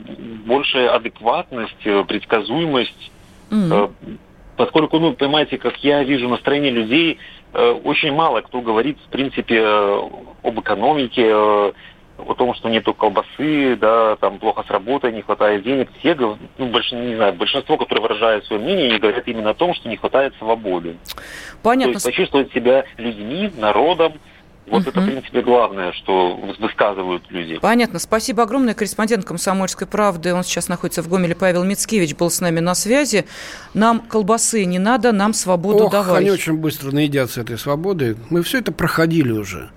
[0.47, 3.11] большая адекватность, э, предсказуемость,
[3.51, 3.91] mm-hmm.
[4.57, 7.19] поскольку, ну, понимаете, как я вижу настроение людей,
[7.55, 11.73] э, очень мало кто говорит, в принципе, об экономике,
[12.27, 15.89] о том, что нету колбасы, да, там плохо с работой, не хватает денег.
[15.99, 19.75] Все, ну, больш, не знаю, большинство, которые выражают свое мнение, они говорят именно о том,
[19.75, 20.97] что не хватает свободы.
[21.63, 21.95] Понятно.
[21.95, 24.15] То есть почувствовать себя людьми, народом,
[24.71, 24.91] вот угу.
[24.91, 27.59] это, в принципе, главное, что высказывают люди.
[27.59, 27.99] Понятно.
[27.99, 28.75] Спасибо огромное.
[28.75, 30.33] Корреспондент «Комсомольской правды».
[30.33, 31.35] Он сейчас находится в Гомеле.
[31.35, 33.27] Павел Мицкевич был с нами на связи.
[33.75, 36.21] Нам колбасы не надо, нам свободу Ох, давай.
[36.21, 38.17] они очень быстро наедятся этой свободы.
[38.31, 39.71] Мы все это проходили уже.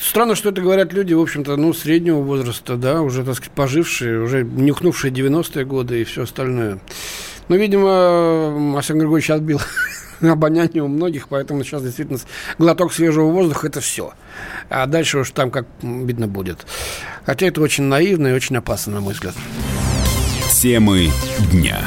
[0.00, 4.22] Странно, что это говорят люди, в общем-то, ну, среднего возраста, да, уже, так сказать, пожившие,
[4.22, 6.78] уже нюхнувшие 90-е годы и все остальное.
[7.48, 9.60] Но, видимо, Александр Григорьевич отбил
[10.22, 12.18] обоняние у многих, поэтому сейчас действительно
[12.58, 14.14] глоток свежего воздуха– это все.
[14.70, 16.66] А дальше уж там как видно будет.
[17.26, 19.34] Хотя это очень наивно и очень опасно, на мой взгляд.
[20.50, 21.10] Темы
[21.52, 21.78] дня.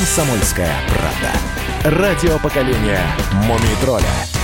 [0.00, 1.98] Комсомольская правда.
[2.00, 3.02] Радио поколения
[3.44, 4.39] Мумий тролля.